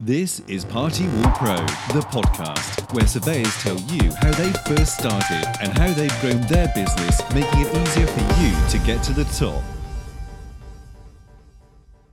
This 0.00 0.40
is 0.40 0.62
Party 0.62 1.08
Wall 1.08 1.32
Pro, 1.36 1.56
the 1.56 2.04
podcast 2.10 2.92
where 2.92 3.06
surveyors 3.06 3.50
tell 3.62 3.78
you 3.80 4.12
how 4.16 4.30
they 4.32 4.52
first 4.68 4.98
started 4.98 5.42
and 5.62 5.72
how 5.72 5.90
they've 5.90 6.20
grown 6.20 6.38
their 6.48 6.70
business, 6.74 7.22
making 7.32 7.62
it 7.62 7.74
easier 7.74 8.06
for 8.06 8.20
you 8.38 8.68
to 8.68 8.86
get 8.86 9.02
to 9.04 9.14
the 9.14 9.24
top. 9.24 9.64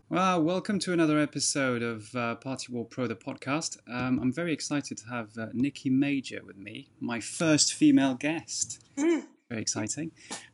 Well, 0.08 0.42
welcome 0.42 0.80
to 0.80 0.94
another 0.94 1.20
episode 1.20 1.82
of 1.82 2.16
uh, 2.16 2.36
Party 2.36 2.72
Wall 2.72 2.86
Pro, 2.86 3.06
the 3.06 3.16
podcast. 3.16 3.78
Um, 3.94 4.18
I'm 4.18 4.32
very 4.32 4.54
excited 4.54 4.98
to 5.00 5.10
have 5.10 5.38
uh, 5.38 5.48
Nikki 5.52 5.90
Major 5.90 6.40
with 6.46 6.56
me, 6.56 6.88
my 7.02 7.20
first 7.20 7.74
female 7.74 8.14
guest. 8.14 8.82
very 8.96 9.26
exciting. 9.50 10.12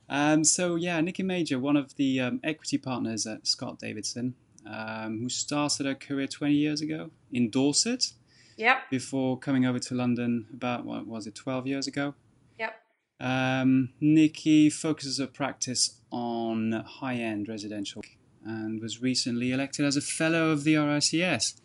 Um, 0.10 0.44
so, 0.44 0.74
yeah, 0.74 1.00
Nikki 1.00 1.22
Major, 1.22 1.60
one 1.60 1.78
of 1.78 1.96
the 1.96 2.22
um, 2.22 2.40
equity 2.44 2.80
partners 2.80 3.28
at 3.28 3.46
Scott 3.46 3.78
Davidson, 3.78 4.34
um, 4.66 5.20
who 5.22 5.30
started 5.30 5.86
her 5.86 5.96
career 5.96 6.28
20 6.28 6.54
years 6.54 6.82
ago 6.82 7.12
in 7.32 7.50
Dorset 7.50 8.14
Yep. 8.58 8.90
before 8.90 9.40
coming 9.40 9.66
over 9.66 9.80
to 9.80 9.96
London 9.96 10.48
about, 10.54 10.86
what 10.86 11.08
was 11.08 11.26
it, 11.28 11.36
12 11.36 11.66
years 11.66 11.88
ago? 11.88 12.14
Yep. 12.60 12.74
Um, 13.22 13.94
Nikki 14.02 14.70
focuses 14.70 15.18
her 15.18 15.28
practice 15.28 16.02
on 16.12 16.72
high 16.86 17.16
end 17.16 17.48
residential 17.48 18.02
and 18.46 18.82
was 18.82 19.02
recently 19.02 19.52
elected 19.52 19.86
as 19.86 19.96
a 19.96 20.02
fellow 20.02 20.50
of 20.50 20.64
the 20.66 20.74
RICS. 20.76 21.60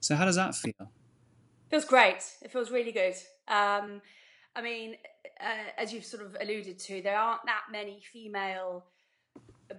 So, 0.00 0.16
how 0.16 0.26
does 0.26 0.36
that 0.36 0.54
feel? 0.54 0.90
Feels 1.70 1.84
great. 1.86 2.22
It 2.42 2.50
feels 2.52 2.70
really 2.70 2.92
good. 2.92 3.14
Um, 3.48 4.02
I 4.54 4.62
mean, 4.62 4.96
uh, 5.40 5.70
as 5.78 5.92
you've 5.92 6.04
sort 6.04 6.24
of 6.24 6.36
alluded 6.40 6.78
to, 6.78 7.02
there 7.02 7.16
aren't 7.16 7.44
that 7.46 7.64
many 7.72 8.02
female 8.12 8.84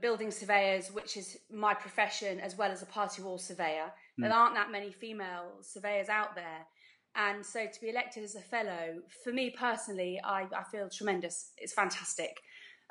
building 0.02 0.32
surveyors, 0.32 0.92
which 0.92 1.18
is 1.18 1.38
my 1.52 1.74
profession, 1.74 2.40
as 2.40 2.58
well 2.58 2.72
as 2.72 2.82
a 2.82 2.86
party 2.86 3.22
wall 3.22 3.38
surveyor. 3.38 3.92
There 4.18 4.32
aren't 4.32 4.56
that 4.56 4.72
many 4.72 4.92
female 4.92 5.58
surveyors 5.62 6.10
out 6.10 6.36
there. 6.36 6.66
And 7.16 7.46
so 7.46 7.66
to 7.66 7.82
be 7.82 7.90
elected 7.90 8.24
as 8.24 8.36
a 8.36 8.42
fellow, 8.42 9.02
for 9.24 9.32
me 9.32 9.50
personally, 9.50 10.20
I, 10.24 10.48
I 10.56 10.64
feel 10.72 10.90
tremendous. 10.90 11.52
It's 11.58 11.74
fantastic. 11.74 12.42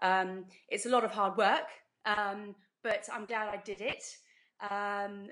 Um, 0.03 0.47
it's 0.69 0.87
a 0.87 0.89
lot 0.89 1.05
of 1.05 1.11
hard 1.11 1.37
work, 1.37 1.69
um, 2.07 2.55
but 2.83 3.09
I'm 3.13 3.27
glad 3.27 3.49
I 3.49 3.61
did 3.65 3.81
it. 3.81 4.03
Um, 4.71 5.29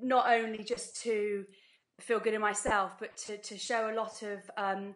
not 0.00 0.28
only 0.28 0.62
just 0.62 1.00
to 1.02 1.44
feel 2.00 2.20
good 2.20 2.34
in 2.34 2.40
myself, 2.40 2.92
but 3.00 3.16
to, 3.16 3.38
to 3.38 3.56
show 3.56 3.90
a 3.90 3.94
lot 3.94 4.22
of 4.22 4.38
um, 4.56 4.94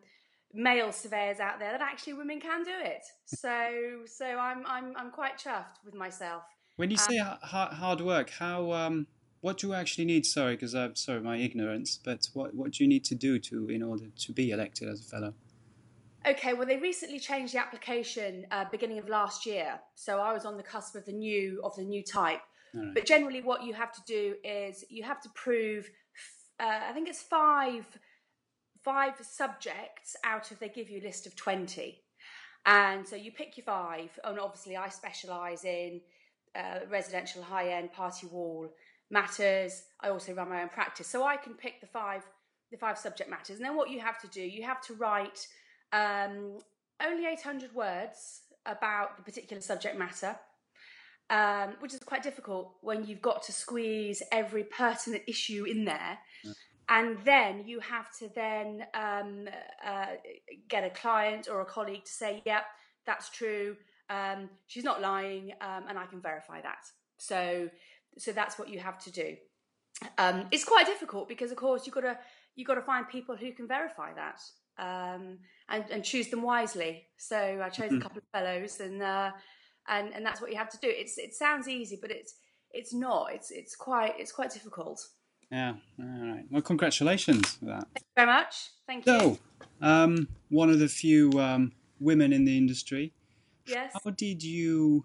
male 0.53 0.93
surveyors 0.93 1.39
out 1.39 1.59
there 1.59 1.73
that 1.73 1.81
actually 1.81 2.15
women 2.15 2.41
can 2.41 2.63
do 2.65 2.73
it. 2.75 3.03
So 3.27 4.03
so 4.07 4.27
I'm 4.27 4.65
I'm 4.67 4.95
I'm 4.97 5.11
quite 5.11 5.39
chuffed 5.39 5.85
with 5.85 5.95
myself. 5.95 6.43
When 6.77 6.91
you 6.91 6.97
say 6.97 7.19
ha- 7.19 7.39
ha- 7.43 7.75
hard 7.75 8.01
work, 8.01 8.31
how 8.31 8.73
um, 8.73 9.07
what 9.41 9.59
do 9.59 9.69
you 9.69 9.75
actually 9.75 10.07
need? 10.07 10.27
Sorry, 10.27 10.55
because 10.55 10.75
I'm 10.75 10.97
sorry 10.97 11.21
my 11.21 11.37
ignorance, 11.37 11.99
but 12.03 12.29
what 12.33 12.55
what 12.55 12.73
do 12.73 12.85
you 12.85 12.89
need 12.89 13.05
to 13.05 13.15
do 13.15 13.39
to 13.39 13.69
in 13.69 13.83
order 13.83 14.07
to 14.09 14.33
be 14.33 14.51
elected 14.51 14.89
as 14.89 15.01
a 15.01 15.05
fellow? 15.05 15.35
Okay, 16.27 16.53
well, 16.53 16.67
they 16.67 16.77
recently 16.77 17.19
changed 17.19 17.55
the 17.55 17.59
application 17.59 18.47
uh, 18.51 18.67
beginning 18.71 18.99
of 18.99 19.09
last 19.09 19.47
year, 19.47 19.81
so 19.95 20.21
I 20.21 20.35
was 20.35 20.45
on 20.45 20.59
the 20.59 20.63
cusp 20.63 20.95
of 20.95 21.07
the 21.07 21.13
new 21.13 21.61
of 21.65 21.75
the 21.77 21.85
new 21.85 22.03
type. 22.03 22.43
Alright. 22.75 22.95
But 22.95 23.07
generally, 23.07 23.41
what 23.41 23.65
you 23.65 23.73
have 23.75 23.93
to 23.93 24.01
do 24.07 24.35
is 24.45 24.85
you 24.89 25.03
have 25.03 25.21
to 25.23 25.29
prove, 25.31 25.91
uh, 26.61 26.81
I 26.89 26.93
think 26.93 27.09
it's 27.09 27.23
five 27.23 27.87
five 28.91 29.15
subjects 29.23 30.17
out 30.25 30.51
of 30.51 30.59
they 30.59 30.69
give 30.69 30.91
you 30.91 31.01
a 31.01 31.07
list 31.07 31.27
of 31.27 31.37
twenty, 31.37 32.03
and 32.67 33.07
so 33.07 33.17
you 33.17 33.31
pick 33.31 33.57
your 33.57 33.65
five. 33.65 34.11
And 34.25 34.39
obviously, 34.39 34.77
I 34.77 34.89
specialise 34.89 35.65
in 35.65 36.01
uh, 36.57 36.81
residential 36.89 37.43
high 37.43 37.73
end 37.73 37.93
party 37.93 38.27
wall 38.27 38.69
matters. 39.11 39.83
I 40.01 40.09
also 40.09 40.35
run 40.35 40.49
my 40.49 40.63
own 40.63 40.69
practice, 40.69 41.07
so 41.07 41.25
I 41.25 41.37
can 41.37 41.55
pick 41.55 41.81
the 41.81 41.87
five 41.87 42.23
the 42.71 42.77
five 42.77 42.99
subject 42.99 43.31
matters. 43.31 43.57
And 43.57 43.65
then 43.65 43.77
what 43.77 43.91
you 43.91 44.01
have 44.01 44.21
to 44.21 44.29
do, 44.29 44.43
you 44.43 44.65
have 44.65 44.81
to 44.83 44.95
write 44.95 45.47
um, 45.93 46.59
only 47.05 47.27
800 47.27 47.75
words 47.75 48.43
about 48.67 49.17
the 49.17 49.23
particular 49.23 49.61
subject 49.61 49.99
matter, 49.99 50.37
um, 51.31 51.75
which 51.81 51.95
is 51.95 52.01
quite 52.01 52.23
difficult 52.23 52.75
when 52.81 53.05
you've 53.05 53.23
got 53.23 53.43
to 53.45 53.53
squeeze 53.53 54.23
every 54.31 54.65
pertinent 54.65 55.23
issue 55.27 55.65
in 55.65 55.85
there. 55.85 56.19
And 56.91 57.19
then 57.25 57.65
you 57.67 57.79
have 57.81 58.07
to 58.19 58.29
then 58.35 58.85
um, 58.95 59.49
uh, 59.87 60.07
get 60.69 60.83
a 60.85 60.91
client 60.91 61.49
or 61.51 61.61
a 61.61 61.65
colleague 61.65 62.05
to 62.05 62.11
say, 62.11 62.43
"Yep, 62.45 62.65
that's 63.07 63.31
true. 63.31 63.77
Um, 64.11 64.51
she's 64.67 64.85
not 64.85 65.01
lying, 65.01 65.53
um, 65.61 65.85
and 65.89 65.97
I 65.97 66.07
can 66.07 66.21
verify 66.21 66.61
that." 66.61 66.85
So, 67.17 67.71
so 68.19 68.33
that's 68.33 68.59
what 68.59 68.69
you 68.69 68.81
have 68.81 68.99
to 69.05 69.13
do. 69.13 69.37
Um, 70.19 70.47
it's 70.51 70.65
quite 70.65 70.87
difficult 70.87 71.29
because, 71.29 71.53
of 71.53 71.57
course, 71.57 71.87
you've 71.87 71.95
got 71.95 72.01
to 72.01 72.19
you've 72.57 72.67
got 72.67 72.75
to 72.75 72.83
find 72.83 73.09
people 73.09 73.37
who 73.37 73.53
can 73.53 73.69
verify 73.69 74.13
that 74.15 74.41
um, 74.79 75.39
and, 75.69 75.85
and 75.91 76.05
choose 76.05 76.29
them 76.29 76.43
wisely. 76.43 77.07
So 77.17 77.61
I 77.63 77.69
chose 77.69 77.93
a 77.93 78.01
couple 78.01 78.19
of 78.19 78.25
fellows, 78.33 78.81
and 78.81 79.01
uh, 79.01 79.31
and 79.89 80.13
and 80.13 80.27
that's 80.27 80.41
what 80.41 80.51
you 80.51 80.57
have 80.57 80.71
to 80.71 80.79
do. 80.79 80.89
It's 80.91 81.19
it 81.19 81.35
sounds 81.35 81.69
easy, 81.69 81.99
but 82.01 82.11
it's 82.11 82.35
it's 82.73 82.93
not. 82.93 83.29
It's 83.33 83.51
it's 83.51 83.77
quite 83.77 84.15
it's 84.19 84.33
quite 84.33 84.51
difficult. 84.51 85.01
Yeah, 85.51 85.75
all 85.99 86.07
right. 86.07 86.45
Well, 86.51 86.63
congratulations 86.63 87.55
for 87.57 87.67
that. 87.67 87.87
Thank 87.95 88.07
you 88.07 88.13
very 88.17 88.27
much. 88.27 88.71
Thank 88.87 89.07
you. 89.07 89.19
So, 89.19 89.39
um, 89.81 90.29
one 90.49 90.71
of 90.71 90.79
the 90.79 90.89
few 90.89 91.31
um, 91.41 91.73
women 91.99 92.33
in 92.33 92.45
the 92.45 92.57
industry. 92.57 93.13
yes. 93.67 93.93
How 94.05 94.11
did 94.11 94.43
you 94.43 95.05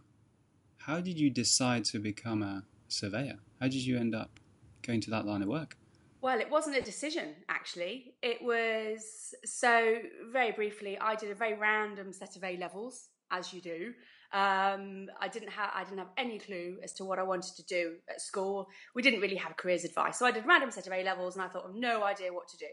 how 0.77 1.01
did 1.01 1.19
you 1.19 1.31
decide 1.31 1.83
to 1.85 1.99
become 1.99 2.43
a 2.43 2.63
surveyor? 2.87 3.39
How 3.59 3.67
did 3.67 3.83
you 3.85 3.97
end 3.97 4.13
up 4.13 4.39
going 4.83 5.01
to 5.01 5.09
that 5.11 5.25
line 5.25 5.41
of 5.41 5.47
work? 5.47 5.77
Well, 6.21 6.39
it 6.39 6.49
wasn't 6.49 6.77
a 6.77 6.81
decision, 6.81 7.35
actually. 7.49 8.15
It 8.21 8.41
was 8.43 9.33
so 9.45 9.97
very 10.31 10.51
briefly. 10.51 10.97
I 10.99 11.15
did 11.15 11.31
a 11.31 11.35
very 11.35 11.55
random 11.55 12.13
set 12.13 12.35
of 12.35 12.43
A 12.43 12.57
levels, 12.57 13.09
as 13.31 13.53
you 13.53 13.61
do. 13.61 13.93
Um, 14.33 15.07
I 15.19 15.27
didn't 15.31 15.49
have 15.49 15.71
I 15.73 15.83
didn't 15.83 15.99
have 15.99 16.11
any 16.17 16.39
clue 16.39 16.77
as 16.83 16.93
to 16.93 17.05
what 17.05 17.19
I 17.19 17.23
wanted 17.23 17.55
to 17.55 17.63
do 17.63 17.95
at 18.09 18.21
school. 18.21 18.67
We 18.93 19.01
didn't 19.01 19.21
really 19.21 19.35
have 19.35 19.55
careers 19.55 19.85
advice, 19.85 20.19
so 20.19 20.25
I 20.25 20.31
did 20.31 20.43
a 20.43 20.47
random 20.47 20.71
set 20.71 20.87
of 20.87 20.93
A 20.93 21.03
levels, 21.03 21.35
and 21.35 21.43
I 21.43 21.47
thought, 21.47 21.65
I've 21.67 21.75
no 21.75 22.03
idea 22.03 22.33
what 22.33 22.47
to 22.49 22.57
do. 22.57 22.65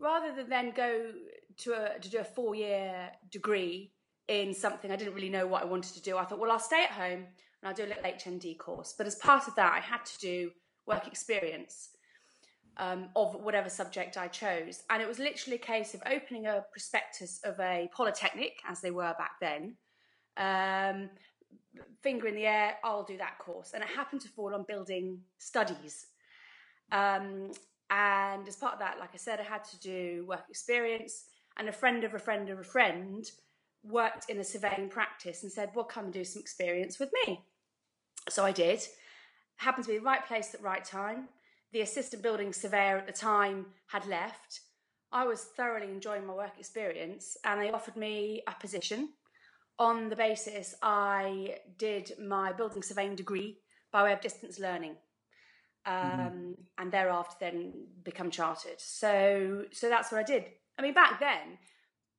Rather 0.00 0.34
than 0.34 0.48
then 0.48 0.72
go 0.74 1.12
to 1.58 1.72
a, 1.72 1.98
to 1.98 2.10
do 2.10 2.18
a 2.18 2.24
four 2.24 2.54
year 2.54 3.10
degree 3.30 3.92
in 4.26 4.54
something 4.54 4.90
I 4.90 4.96
didn't 4.96 5.14
really 5.14 5.28
know 5.28 5.46
what 5.46 5.62
I 5.62 5.66
wanted 5.66 5.94
to 5.94 6.02
do, 6.02 6.16
I 6.16 6.24
thought, 6.24 6.40
well, 6.40 6.50
I'll 6.50 6.58
stay 6.58 6.82
at 6.82 6.90
home 6.90 7.26
and 7.64 7.68
I'll 7.68 7.74
do 7.74 7.84
a 7.84 7.86
little 7.86 8.02
HND 8.02 8.58
course. 8.58 8.94
But 8.96 9.06
as 9.06 9.14
part 9.16 9.46
of 9.46 9.54
that, 9.56 9.72
I 9.72 9.80
had 9.80 10.04
to 10.04 10.18
do 10.18 10.50
work 10.86 11.06
experience 11.06 11.90
um, 12.76 13.08
of 13.14 13.34
whatever 13.34 13.68
subject 13.68 14.16
I 14.16 14.28
chose. 14.28 14.82
And 14.90 15.02
it 15.02 15.08
was 15.08 15.18
literally 15.18 15.56
a 15.56 15.60
case 15.60 15.94
of 15.94 16.02
opening 16.06 16.46
a 16.46 16.64
prospectus 16.72 17.40
of 17.44 17.58
a 17.60 17.88
polytechnic, 17.94 18.60
as 18.68 18.80
they 18.80 18.90
were 18.90 19.14
back 19.18 19.32
then, 19.40 19.76
um, 20.36 21.10
finger 22.02 22.28
in 22.28 22.34
the 22.34 22.46
air, 22.46 22.76
I'll 22.84 23.04
do 23.04 23.16
that 23.18 23.38
course. 23.38 23.72
And 23.74 23.82
it 23.82 23.88
happened 23.88 24.20
to 24.22 24.28
fall 24.28 24.54
on 24.54 24.64
building 24.66 25.20
studies. 25.38 26.06
Um, 26.92 27.52
and 27.90 28.46
as 28.46 28.56
part 28.56 28.74
of 28.74 28.78
that, 28.80 28.98
like 28.98 29.10
I 29.14 29.18
said, 29.18 29.40
I 29.40 29.44
had 29.44 29.64
to 29.64 29.80
do 29.80 30.24
work 30.28 30.44
experience. 30.48 31.24
And 31.56 31.68
a 31.68 31.72
friend 31.72 32.04
of 32.04 32.14
a 32.14 32.18
friend 32.18 32.48
of 32.50 32.58
a 32.58 32.64
friend 32.64 33.24
worked 33.84 34.30
in 34.30 34.38
a 34.38 34.44
surveying 34.44 34.88
practice 34.88 35.42
and 35.42 35.52
said, 35.52 35.70
Well, 35.74 35.84
come 35.84 36.04
and 36.04 36.12
do 36.12 36.24
some 36.24 36.40
experience 36.40 36.98
with 36.98 37.10
me. 37.26 37.42
So 38.28 38.44
I 38.44 38.52
did. 38.52 38.82
Happened 39.56 39.84
to 39.84 39.92
be 39.92 39.98
the 39.98 40.04
right 40.04 40.26
place 40.26 40.52
at 40.52 40.60
the 40.60 40.66
right 40.66 40.84
time. 40.84 41.28
The 41.74 41.80
assistant 41.80 42.22
building 42.22 42.52
surveyor 42.52 42.98
at 42.98 43.06
the 43.08 43.12
time 43.12 43.66
had 43.88 44.06
left. 44.06 44.60
I 45.10 45.26
was 45.26 45.42
thoroughly 45.42 45.88
enjoying 45.90 46.24
my 46.24 46.32
work 46.32 46.52
experience, 46.56 47.36
and 47.44 47.60
they 47.60 47.72
offered 47.72 47.96
me 47.96 48.42
a 48.46 48.54
position 48.60 49.08
on 49.80 50.08
the 50.08 50.14
basis 50.14 50.76
I 50.82 51.56
did 51.76 52.12
my 52.24 52.52
building 52.52 52.84
surveying 52.84 53.16
degree 53.16 53.58
by 53.90 54.04
way 54.04 54.12
of 54.12 54.20
distance 54.20 54.60
learning. 54.60 54.94
Um, 55.84 56.54
and 56.78 56.92
thereafter 56.92 57.36
then 57.40 57.72
become 58.04 58.30
chartered. 58.30 58.80
So 58.80 59.64
so 59.72 59.88
that's 59.88 60.12
what 60.12 60.20
I 60.20 60.22
did. 60.22 60.44
I 60.78 60.82
mean 60.82 60.94
back 60.94 61.18
then 61.18 61.58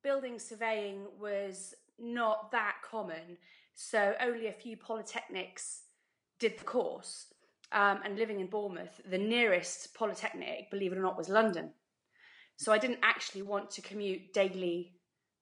building 0.04 0.38
surveying 0.38 1.06
was 1.18 1.74
not 1.98 2.52
that 2.52 2.76
common. 2.88 3.38
So 3.74 4.14
only 4.20 4.48
a 4.48 4.52
few 4.52 4.76
polytechnics 4.76 5.80
did 6.38 6.58
the 6.58 6.64
course. 6.64 7.32
Um, 7.72 8.00
and 8.04 8.16
living 8.16 8.40
in 8.40 8.46
Bournemouth, 8.46 9.00
the 9.10 9.18
nearest 9.18 9.92
polytechnic, 9.94 10.70
believe 10.70 10.92
it 10.92 10.98
or 10.98 11.02
not, 11.02 11.18
was 11.18 11.28
London. 11.28 11.70
So 12.56 12.72
I 12.72 12.78
didn't 12.78 13.00
actually 13.02 13.42
want 13.42 13.70
to 13.72 13.82
commute 13.82 14.32
daily 14.32 14.94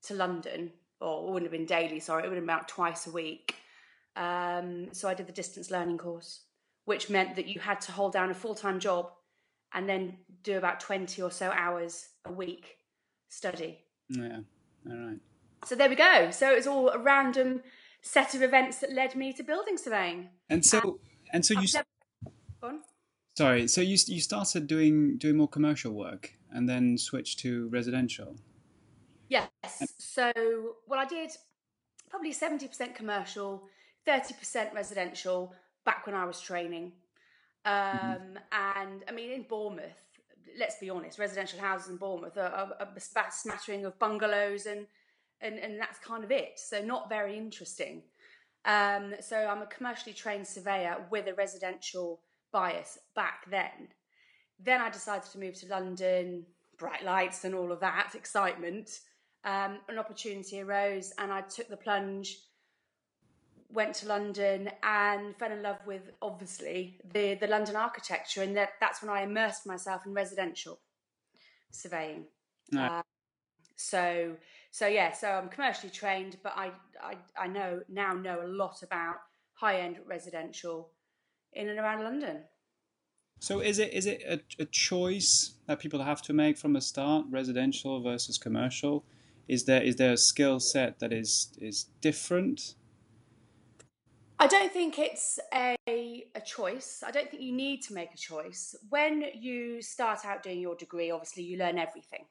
to 0.05 0.15
London, 0.15 0.73
or 1.01 1.21
it 1.21 1.33
wouldn't 1.33 1.45
have 1.45 1.53
been 1.53 1.67
daily, 1.67 2.01
sorry, 2.01 2.25
it 2.25 2.29
would 2.29 2.37
have 2.37 2.45
been 2.45 2.55
about 2.55 2.69
twice 2.69 3.07
a 3.07 3.11
week. 3.11 3.57
Um, 4.17 4.89
so 4.93 5.09
I 5.09 5.15
did 5.15 5.27
the 5.27 5.33
distance 5.33 5.71
learning 5.71 5.99
course, 5.99 6.45
which 6.87 7.11
meant 7.11 7.37
that 7.37 7.47
you 7.47 7.61
had 7.61 7.81
to 7.83 7.93
hold 7.93 8.13
down 8.13 8.31
a 8.31 8.35
full 8.35 8.55
time 8.55 8.81
job 8.81 9.11
and 9.73 9.89
then 9.89 10.17
do 10.43 10.57
about 10.57 10.81
20 10.81 11.21
or 11.21 11.31
so 11.31 11.51
hours 11.51 12.09
a 12.25 12.33
week 12.33 12.77
study. 13.29 13.81
Yeah, 14.09 14.39
all 14.89 14.97
right. 14.97 15.19
So 15.67 15.75
there 15.75 15.89
we 15.89 15.97
go. 15.97 16.31
So 16.31 16.53
it 16.53 16.57
was 16.57 16.67
all 16.67 16.91
a 16.91 16.99
random 16.99 17.63
set 18.03 18.35
of 18.35 18.43
events 18.43 18.79
that 18.79 18.93
led 18.93 19.17
me 19.17 19.33
to 19.33 19.43
building 19.43 19.77
surveying. 19.79 20.29
And 20.49 20.65
so 20.65 21.01
and 21.33 21.45
so 21.45 21.55
you 21.55 21.67
never- 21.73 21.87
Go. 22.71 22.79
Sorry, 23.37 23.67
so 23.67 23.81
you 23.81 23.99
you 24.07 24.21
started 24.21 24.67
doing 24.67 25.19
doing 25.19 25.37
more 25.37 25.49
commercial 25.49 25.93
work 25.93 26.33
and 26.53 26.69
then 26.69 26.97
switched 26.97 27.41
to 27.41 27.69
residential. 27.69 28.37
Yes. 29.29 29.51
So, 29.99 30.33
well, 30.87 31.01
I 31.01 31.05
did 31.05 31.31
probably 32.09 32.33
seventy 32.33 32.69
percent 32.69 32.95
commercial, 32.95 33.65
thirty 34.07 34.35
percent 34.35 34.71
residential 34.73 35.53
back 35.85 36.07
when 36.07 36.15
I 36.15 36.25
was 36.25 36.41
training. 36.41 36.93
Mm-hmm. 37.67 38.07
Um, 38.07 38.19
mm-hmm. 38.19 38.37
And 38.53 39.05
I 39.09 39.13
mean, 39.13 39.33
in 39.33 39.47
Bournemouth, 39.49 40.05
let's 40.59 40.79
be 40.79 40.91
honest, 40.91 41.19
residential 41.19 41.59
houses 41.59 41.89
in 41.89 41.97
Bournemouth 41.97 42.37
are, 42.37 42.77
are 42.79 42.89
a 42.97 43.01
smattering 43.33 43.85
of 43.85 43.99
bungalows 43.99 44.67
and, 44.67 44.87
and, 45.41 45.59
and 45.59 45.81
that's 45.81 45.99
kind 45.99 46.23
of 46.23 46.31
it. 46.31 46.61
So, 46.61 46.81
not 46.81 47.09
very 47.09 47.37
interesting. 47.37 48.03
Um, 48.65 49.15
so, 49.21 49.37
I'm 49.37 49.63
a 49.63 49.67
commercially 49.67 50.15
trained 50.15 50.47
surveyor 50.47 51.07
with 51.11 51.27
a 51.27 51.35
residential 51.35 52.21
bias 52.55 52.99
back 53.15 53.51
then. 53.51 53.89
Then 54.59 54.81
I 54.81 54.89
decided 54.89 55.31
to 55.33 55.39
move 55.39 55.55
to 55.61 55.67
London, 55.67 56.47
bright 56.79 57.05
lights 57.05 57.45
and 57.45 57.55
all 57.55 57.73
of 57.73 57.81
that 57.81 58.15
excitement. 58.15 58.89
Um, 59.45 59.81
an 59.89 59.99
opportunity 59.99 60.61
arose 60.63 61.13
and 61.19 61.31
I 61.31 61.43
took 61.43 61.69
the 61.69 61.77
plunge 61.77 62.39
went 63.75 63.95
to 63.97 64.07
London 64.07 64.71
and 64.83 65.37
fell 65.37 65.53
in 65.53 65.63
love 65.63 65.79
with 65.85 66.13
obviously 66.23 67.01
the 67.13 67.35
the 67.35 67.49
London 67.49 67.77
architecture, 67.77 68.43
and 68.43 68.57
that 68.57 68.71
that's 68.81 69.03
when 69.03 69.11
I 69.11 69.23
immersed 69.23 69.67
myself 69.67 70.07
in 70.07 70.15
residential 70.15 70.79
surveying. 71.71 72.25
No. 72.71 72.83
Uh, 72.83 73.03
so 73.77 74.37
so 74.71 74.87
yeah, 74.87 75.13
so 75.13 75.29
I'm 75.29 75.49
commercially 75.49 75.91
trained, 75.91 76.37
but 76.43 76.55
I, 76.57 76.71
I 77.03 77.17
I 77.37 77.47
know 77.49 77.81
now 77.89 78.13
know 78.15 78.41
a 78.45 78.49
lot 78.49 78.83
about 78.83 79.17
high 79.55 79.81
end 79.81 79.99
residential 80.07 80.91
in 81.55 81.69
and 81.69 81.79
around 81.79 82.03
London. 82.03 82.43
So 83.41 83.61
is 83.61 83.79
it 83.79 83.93
is 83.93 84.07
it 84.07 84.23
a, 84.27 84.41
a 84.63 84.65
choice 84.67 85.55
that 85.67 85.79
people 85.79 86.03
have 86.03 86.23
to 86.23 86.33
make 86.33 86.57
from 86.57 86.73
the 86.73 86.81
start, 86.81 87.27
residential 87.31 88.01
versus 88.03 88.39
commercial? 88.39 89.05
Is 89.49 89.65
there 89.65 89.83
is 89.83 89.97
there 89.97 90.13
a 90.13 90.17
skill 90.17 90.61
set 90.61 90.99
that 91.01 91.13
is 91.13 91.53
is 91.61 91.87
different 92.01 92.75
I 94.39 94.47
don't 94.47 94.73
think 94.73 94.99
it's 94.99 95.39
a, 95.55 95.77
a 95.89 96.41
choice. 96.45 97.03
I 97.07 97.11
don't 97.11 97.31
think 97.31 97.43
you 97.43 97.53
need 97.53 97.83
to 97.85 97.95
make 97.95 98.13
a 98.13 98.17
choice. 98.17 98.75
When 98.91 99.25
you 99.35 99.81
start 99.81 100.25
out 100.25 100.43
doing 100.43 100.61
your 100.61 100.75
degree, 100.75 101.11
obviously 101.11 101.45
you 101.45 101.57
learn 101.57 101.79
everything. 101.79 102.27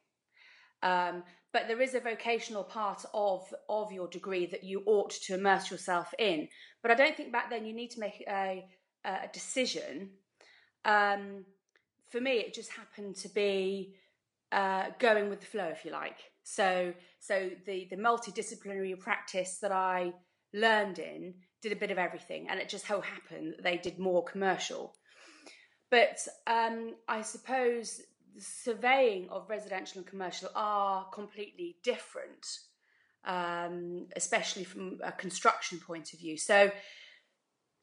Um, 0.83 1.23
but 1.53 1.67
there 1.67 1.81
is 1.81 1.95
a 1.95 2.01
vocational 2.01 2.63
part 2.63 3.05
of 3.13 3.41
of 3.69 3.91
your 3.91 4.07
degree 4.09 4.45
that 4.47 4.63
you 4.63 4.83
ought 4.85 5.11
to 5.11 5.35
immerse 5.35 5.71
yourself 5.71 6.13
in. 6.19 6.49
But 6.81 6.91
I 6.91 6.95
don't 6.95 7.15
think 7.15 7.31
back 7.31 7.49
then 7.49 7.65
you 7.65 7.73
need 7.73 7.91
to 7.91 7.99
make 7.99 8.23
a, 8.27 8.65
a 9.05 9.27
decision. 9.31 10.09
Um, 10.85 11.45
for 12.09 12.21
me, 12.21 12.33
it 12.33 12.53
just 12.53 12.71
happened 12.71 13.15
to 13.17 13.29
be 13.29 13.95
uh, 14.51 14.87
going 14.99 15.29
with 15.29 15.39
the 15.39 15.45
flow, 15.47 15.65
if 15.65 15.83
you 15.83 15.91
like. 15.91 16.17
So, 16.43 16.93
so 17.19 17.49
the 17.65 17.87
the 17.89 17.95
multidisciplinary 17.95 18.97
practice 18.99 19.59
that 19.61 19.71
I 19.71 20.13
learned 20.53 20.99
in 20.99 21.35
did 21.61 21.71
a 21.71 21.77
bit 21.77 21.91
of 21.91 21.97
everything, 21.97 22.47
and 22.49 22.59
it 22.59 22.69
just 22.69 22.85
so 22.85 23.01
happened 23.01 23.53
that 23.55 23.63
they 23.63 23.77
did 23.77 23.97
more 23.97 24.23
commercial. 24.23 24.93
But 25.89 26.27
um, 26.47 26.95
I 27.07 27.21
suppose 27.21 28.01
the 28.35 28.41
surveying 28.41 29.29
of 29.29 29.49
residential 29.49 29.99
and 29.99 30.07
commercial 30.07 30.49
are 30.55 31.05
completely 31.09 31.77
different, 31.83 32.45
um, 33.25 34.07
especially 34.15 34.63
from 34.63 34.99
a 35.03 35.11
construction 35.11 35.79
point 35.79 36.13
of 36.13 36.19
view. 36.19 36.37
So, 36.37 36.71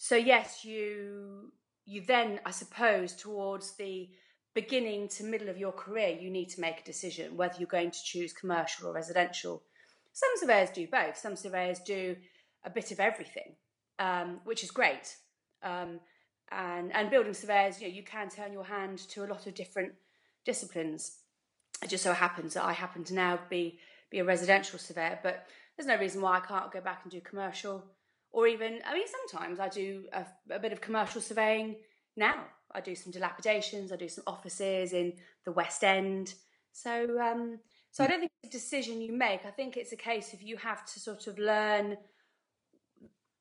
so 0.02 0.17
yes, 0.17 0.64
you 0.64 1.52
you 1.85 2.02
then, 2.06 2.41
I 2.47 2.52
suppose, 2.52 3.14
towards 3.14 3.73
the 3.76 4.08
beginning 4.55 5.08
to 5.08 5.25
middle 5.25 5.49
of 5.49 5.58
your 5.58 5.73
career, 5.73 6.17
you 6.20 6.31
need 6.31 6.49
to 6.50 6.61
make 6.61 6.81
a 6.81 6.85
decision 6.85 7.37
whether 7.37 7.55
you're 7.58 7.67
going 7.67 7.91
to 7.91 8.02
choose 8.02 8.32
commercial 8.32 8.88
or 8.88 8.94
residential. 8.94 9.62
Some 10.12 10.31
surveyors 10.37 10.70
do 10.70 10.87
both. 10.87 11.17
Some 11.17 11.37
surveyors 11.37 11.81
do 11.81 12.17
a 12.64 12.70
bit 12.70 12.91
of 12.91 13.00
everything 13.00 13.56
um, 14.00 14.41
which 14.44 14.64
is 14.64 14.70
great. 14.73 15.17
Um, 15.62 16.00
and 16.50 16.93
and 16.93 17.11
building 17.11 17.35
surveyors, 17.35 17.81
you 17.81 17.87
know, 17.87 17.94
you 17.94 18.03
can 18.03 18.29
turn 18.29 18.53
your 18.53 18.64
hand 18.64 18.99
to 19.11 19.25
a 19.25 19.29
lot 19.29 19.46
of 19.46 19.55
different 19.55 19.93
disciplines. 20.44 21.19
It 21.82 21.91
just 21.91 22.03
so 22.03 22.12
happens 22.12 22.55
that 22.55 22.64
I 22.64 22.73
happen 22.73 23.05
to 23.05 23.14
now 23.14 23.38
be 23.49 23.79
be 24.11 24.19
a 24.19 24.25
residential 24.25 24.79
surveyor, 24.79 25.20
but 25.23 25.46
there's 25.76 25.87
no 25.87 25.96
reason 25.96 26.20
why 26.20 26.38
I 26.38 26.41
can't 26.41 26.73
go 26.73 26.81
back 26.81 27.00
and 27.05 27.12
do 27.12 27.20
commercial, 27.20 27.85
or 28.32 28.47
even 28.47 28.81
I 28.87 28.94
mean, 28.94 29.06
sometimes 29.06 29.61
I 29.61 29.69
do 29.69 30.05
a, 30.12 30.25
a 30.50 30.59
bit 30.59 30.73
of 30.73 30.81
commercial 30.81 31.21
surveying 31.21 31.77
now. 32.17 32.44
I 32.73 32.81
do 32.81 32.94
some 32.94 33.12
dilapidations, 33.12 33.91
I 33.93 33.97
do 33.97 34.09
some 34.09 34.25
offices 34.27 34.93
in 34.93 35.15
the 35.44 35.53
West 35.53 35.82
End. 35.82 36.35
So 36.73 37.21
um, 37.21 37.59
so 37.91 38.05
I 38.05 38.06
don't 38.06 38.21
think 38.21 38.32
it's 38.43 38.55
a 38.55 38.59
decision 38.59 39.00
you 39.00 39.12
make. 39.12 39.44
I 39.44 39.50
think 39.50 39.77
it's 39.77 39.93
a 39.93 39.97
case 39.97 40.32
of 40.32 40.43
you 40.43 40.56
have 40.59 40.85
to 40.87 41.00
sort 41.00 41.27
of 41.27 41.38
learn 41.38 41.97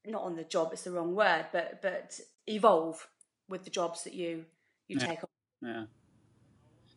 not 0.05 0.23
on 0.23 0.35
the 0.35 0.43
job 0.43 0.69
it's 0.71 0.83
the 0.83 0.91
wrong 0.91 1.15
word 1.15 1.45
but 1.51 1.81
but 1.81 2.19
evolve 2.47 3.07
with 3.47 3.63
the 3.63 3.69
jobs 3.69 4.03
that 4.03 4.13
you 4.13 4.45
you 4.87 4.97
yeah. 4.99 5.07
take 5.07 5.19
on 5.23 5.29
yeah 5.61 5.83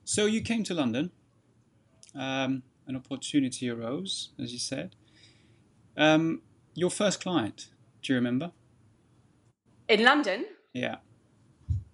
so 0.04 0.26
you 0.26 0.40
came 0.40 0.62
to 0.64 0.74
london 0.74 1.10
um, 2.14 2.62
an 2.86 2.96
opportunity 2.96 3.70
arose 3.70 4.30
as 4.40 4.52
you 4.52 4.58
said 4.58 4.94
um, 5.96 6.40
your 6.74 6.90
first 6.90 7.20
client 7.20 7.68
do 8.02 8.12
you 8.12 8.16
remember 8.16 8.50
in 9.88 10.02
london 10.04 10.44
yeah 10.74 10.96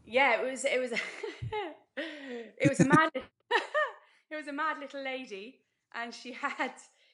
yeah 0.07 0.41
it 0.41 0.51
was 0.51 0.65
it 0.65 0.81
was 0.81 0.93
it 1.97 2.69
was 2.69 2.81
a 2.81 2.87
mad 2.87 3.11
it 3.15 4.37
was 4.37 4.49
a 4.49 4.53
mad 4.53 4.79
little 4.79 5.03
lady 5.03 5.61
and 5.95 6.15
she 6.15 6.33
had 6.33 6.73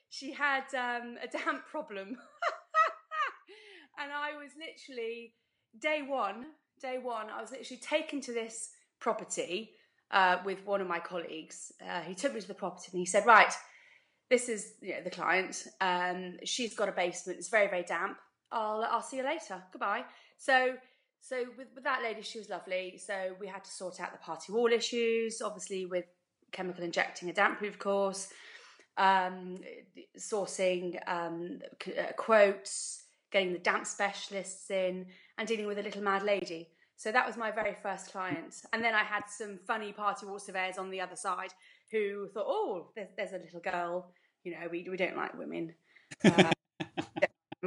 she 0.09 0.33
had 0.33 0.65
um, 0.75 1.17
a 1.23 1.27
damp 1.27 1.67
problem 1.67 2.07
and 3.99 4.13
I 4.13 4.37
was 4.37 4.53
literally 4.59 5.35
day 5.79 6.03
one, 6.07 6.47
day 6.81 6.99
one, 7.03 7.31
I 7.31 7.41
was 7.41 7.51
literally 7.51 7.81
taken 7.81 8.21
to 8.23 8.33
this 8.33 8.71
property 9.01 9.73
uh, 10.11 10.39
with 10.45 10.65
one 10.65 10.81
of 10.81 10.87
my 10.87 11.01
colleagues. 11.01 11.73
Uh, 11.85 12.01
he 12.03 12.15
took 12.15 12.35
me 12.35 12.41
to 12.41 12.49
the 12.49 12.55
property 12.55 12.91
and 12.93 13.01
he 13.01 13.07
said, 13.07 13.27
"Right, 13.27 13.53
this 14.31 14.49
is 14.49 14.75
you 14.81 14.95
know, 14.95 15.03
the 15.03 15.11
client. 15.11 15.67
Um, 15.81 16.37
she's 16.45 16.75
got 16.75 16.89
a 16.89 16.93
basement. 16.93 17.39
It's 17.39 17.49
very, 17.49 17.69
very 17.69 17.83
damp. 17.83 18.19
I'll 18.55 18.85
I'll 18.91 19.03
see 19.03 19.19
you 19.19 19.25
later. 19.25 19.63
Goodbye." 19.73 20.05
So. 20.39 20.77
So 21.21 21.45
with, 21.57 21.69
with 21.75 21.85
that 21.85 22.03
lady, 22.03 22.21
she 22.21 22.39
was 22.39 22.51
lovely. 22.51 22.99
So 22.99 23.35
we 23.41 23.47
had 23.47 23.65
to 23.65 23.71
sort 23.71 23.99
out 23.99 24.13
the 24.13 24.19
party 24.19 24.53
wall 24.53 24.71
issues, 24.71 25.41
obviously 25.41 25.87
with 25.87 26.05
chemical 26.53 26.85
injecting 26.85 27.31
a 27.31 27.33
damp 27.33 27.59
proof 27.59 27.79
course, 27.79 28.29
um, 28.99 29.59
sourcing 30.19 30.99
um, 31.07 31.61
uh, 31.87 32.13
quotes, 32.17 33.05
getting 33.31 33.53
the 33.53 33.59
damp 33.59 33.87
specialists 33.87 34.71
in, 34.71 35.07
and 35.37 35.49
dealing 35.49 35.67
with 35.67 35.79
a 35.79 35.83
little 35.83 36.03
mad 36.03 36.23
lady. 36.23 36.69
So 36.97 37.11
that 37.13 37.27
was 37.27 37.37
my 37.37 37.51
very 37.51 37.77
first 37.83 38.13
client. 38.13 38.63
And 38.73 38.83
then 38.83 38.95
I 38.95 39.03
had 39.03 39.25
some 39.29 39.59
funny 39.67 39.93
party 39.93 40.27
wall 40.27 40.39
surveyors 40.39 40.79
on 40.79 40.91
the 40.91 41.01
other 41.01 41.17
side 41.17 41.53
who 41.91 42.29
thought, 42.29 42.47
oh, 42.47 42.91
there's, 42.95 43.09
there's 43.17 43.33
a 43.33 43.39
little 43.39 43.61
girl, 43.61 44.13
you 44.45 44.53
know, 44.53 44.69
we, 44.71 44.87
we 44.89 44.97
don't 44.97 45.17
like 45.17 45.37
women. 45.37 45.75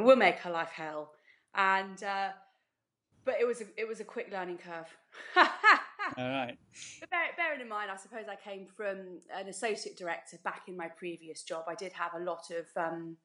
we'll 0.06 0.16
make 0.16 0.40
her 0.40 0.52
life 0.52 0.70
hell. 0.70 1.12
And, 1.56 2.02
uh, 2.04 2.30
but 3.26 3.36
it 3.40 3.48
was 3.48 3.62
a, 3.62 3.66
it 3.78 3.88
was 3.88 4.00
a 4.00 4.04
quick 4.04 4.30
learning 4.32 4.58
curve. 4.58 4.88
All 6.18 6.30
right. 6.30 6.58
But 7.00 7.10
bear, 7.10 7.20
bearing 7.36 7.62
in 7.62 7.68
mind, 7.68 7.92
I 7.92 7.98
suppose 7.98 8.26
I 8.30 8.36
came 8.36 8.66
from 8.66 9.20
an 9.36 9.48
associate 9.50 9.98
director 9.98 10.38
back 10.44 10.64
in 10.68 10.78
my 10.78 10.88
previous 10.88 11.44
job. 11.44 11.66
I 11.68 11.76
did 11.76 11.92
have 11.94 12.12
a 12.16 12.24
lot 12.24 12.46
of 12.52 12.66
um, 12.82 13.18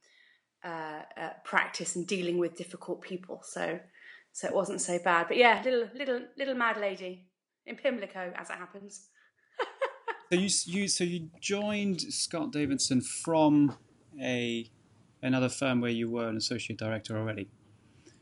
uh, 0.64 1.02
uh, 1.16 1.30
practice 1.44 1.96
and 1.96 2.06
dealing 2.06 2.38
with 2.38 2.56
difficult 2.56 3.00
people. 3.02 3.42
So, 3.44 3.78
so 4.32 4.48
it 4.48 4.54
wasn't 4.54 4.80
so 4.80 4.98
bad. 4.98 5.28
But 5.28 5.36
yeah, 5.36 5.62
little 5.64 5.88
little 5.94 6.20
little 6.36 6.54
mad 6.54 6.78
lady 6.78 7.26
in 7.66 7.76
Pimlico, 7.76 8.32
as 8.36 8.50
it 8.50 8.56
happens. 8.56 9.08
so 10.32 10.38
you 10.38 10.48
you 10.64 10.88
so 10.88 11.04
you 11.04 11.28
joined 11.40 12.00
Scott 12.00 12.52
Davidson 12.52 13.00
from 13.00 13.76
a 14.20 14.66
another 15.22 15.48
firm 15.48 15.80
where 15.80 15.90
you 15.90 16.10
were 16.10 16.28
an 16.28 16.36
associate 16.36 16.78
director 16.78 17.16
already. 17.16 17.48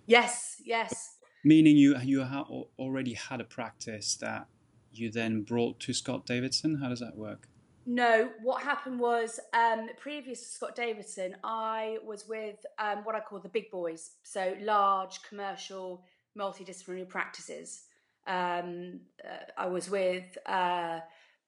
Yes, 0.07 0.61
yes. 0.65 1.17
Meaning 1.45 1.77
you 1.77 1.97
you 1.99 2.25
ha- 2.25 2.47
already 2.79 3.15
had 3.15 3.41
a 3.41 3.45
practice 3.45 4.17
that 4.17 4.47
you 4.93 5.11
then 5.11 5.43
brought 5.43 5.81
to 5.81 5.93
Scott 5.93 6.27
Davidson. 6.27 6.79
How 6.83 6.89
does 6.89 7.01
that 7.01 7.17
work? 7.17 7.49
No, 7.87 8.31
what 8.43 8.63
happened 8.63 9.01
was 9.01 9.41
um, 9.55 9.89
previous 9.99 10.41
to 10.41 10.49
Scott 10.49 10.77
Davidson, 10.77 11.37
I 11.43 11.99
was 12.05 12.29
with 12.29 12.57
um, 12.79 12.99
what 13.05 13.15
I 13.15 13.21
call 13.21 13.41
the 13.41 13.49
big 13.49 13.71
boys, 13.71 14.13
so 14.23 14.55
large 14.61 15.23
commercial 15.23 16.05
multidisciplinary 16.39 17.09
practices. 17.09 17.85
Um, 18.27 19.01
uh, 19.25 19.45
I 19.57 19.67
was 19.67 19.91
with 19.91 20.37
uh, 20.47 21.01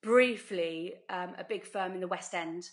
briefly 0.02 0.94
um, 1.11 1.35
a 1.38 1.44
big 1.44 1.64
firm 1.64 1.92
in 1.92 2.00
the 2.00 2.09
West 2.09 2.35
End, 2.35 2.71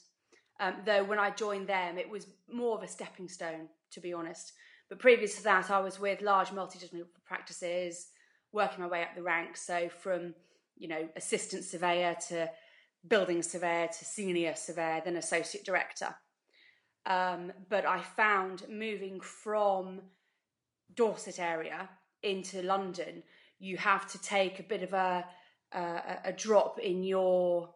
um, 0.60 0.76
though 0.86 1.04
when 1.04 1.20
I 1.20 1.30
joined 1.30 1.68
them, 1.68 1.98
it 1.98 2.10
was 2.10 2.28
more 2.52 2.76
of 2.78 2.84
a 2.84 2.88
stepping 2.88 3.30
stone, 3.30 3.70
to 3.92 4.00
be 4.00 4.14
honest. 4.14 4.54
But 4.90 5.00
previous 5.00 5.38
to 5.38 5.44
that, 5.44 5.70
I 5.70 5.80
was 5.80 6.00
with 6.00 6.22
large 6.22 6.50
multidisciplinary 6.50 7.06
practices. 7.26 8.08
working 8.52 8.82
my 8.82 8.88
way 8.88 9.04
up 9.04 9.16
the 9.16 9.22
ranks. 9.22 9.62
So 9.62 9.90
from 9.90 10.34
you 10.78 10.88
know 10.88 11.08
assistant 11.16 11.64
surveyor 11.64 12.16
to 12.30 12.50
building 13.08 13.42
surveyor 13.42 13.88
to 13.88 14.06
senior 14.06 14.56
surveyor, 14.56 15.02
then 15.06 15.16
associate 15.16 15.66
director. 15.66 16.16
Um, 17.06 17.54
but 17.70 17.86
I 17.86 18.02
found 18.02 18.64
moving 18.70 19.22
from 19.22 20.02
Dorset 20.96 21.40
area 21.40 21.90
into 22.24 22.62
London, 22.62 23.24
you 23.60 23.78
have 23.78 24.10
to 24.12 24.22
take 24.22 24.60
a 24.60 24.64
bit 24.64 24.84
of 24.84 24.94
a, 24.94 25.26
a, 25.72 26.18
a 26.26 26.34
drop 26.34 26.80
in 26.80 27.04
your 27.04 27.70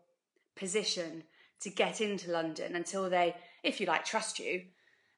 position 0.55 1.23
to 1.63 1.69
get 1.69 2.01
into 2.01 2.31
London 2.31 2.75
until 2.75 3.09
they, 3.09 3.35
if 3.63 3.79
you 3.79 3.87
like, 3.87 4.05
trust 4.05 4.39
you, 4.39 4.63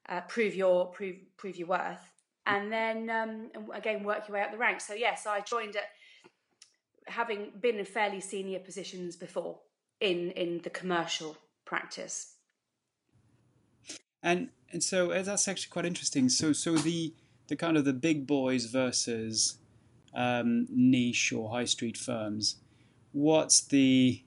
uh, 0.08 0.22
prove 0.22 0.56
your 0.56 0.88
prove 0.88 1.16
prove 1.38 1.56
your 1.58 1.68
worth, 1.68 2.12
and 2.46 2.72
then 2.72 3.10
um, 3.10 3.50
again 3.74 4.04
work 4.04 4.28
your 4.28 4.36
way 4.36 4.44
up 4.44 4.52
the 4.52 4.58
ranks. 4.58 4.88
So 4.88 4.94
yes, 4.94 5.26
I 5.26 5.42
joined 5.42 5.76
at 5.76 5.90
having 7.08 7.52
been 7.60 7.78
in 7.78 7.86
fairly 7.86 8.22
senior 8.22 8.60
positions 8.60 9.16
before 9.16 9.60
in 10.00 10.32
in 10.32 10.62
the 10.64 10.70
commercial 10.70 11.38
practice. 11.66 12.34
And 14.22 14.50
and 14.72 14.84
so 14.84 15.12
uh, 15.12 15.22
that's 15.24 15.48
actually 15.48 15.72
quite 15.72 15.86
interesting. 15.86 16.30
So 16.30 16.54
so 16.54 16.76
the 16.76 17.14
the 17.48 17.56
kind 17.56 17.78
of 17.78 17.86
the 17.86 17.94
big 17.94 18.28
boys 18.28 18.66
versus 18.66 19.58
um, 20.14 20.68
niche 20.70 21.32
or 21.34 21.50
high 21.50 21.66
street 21.66 21.98
firms. 21.98 22.58
What's 23.12 23.62
the 23.62 24.25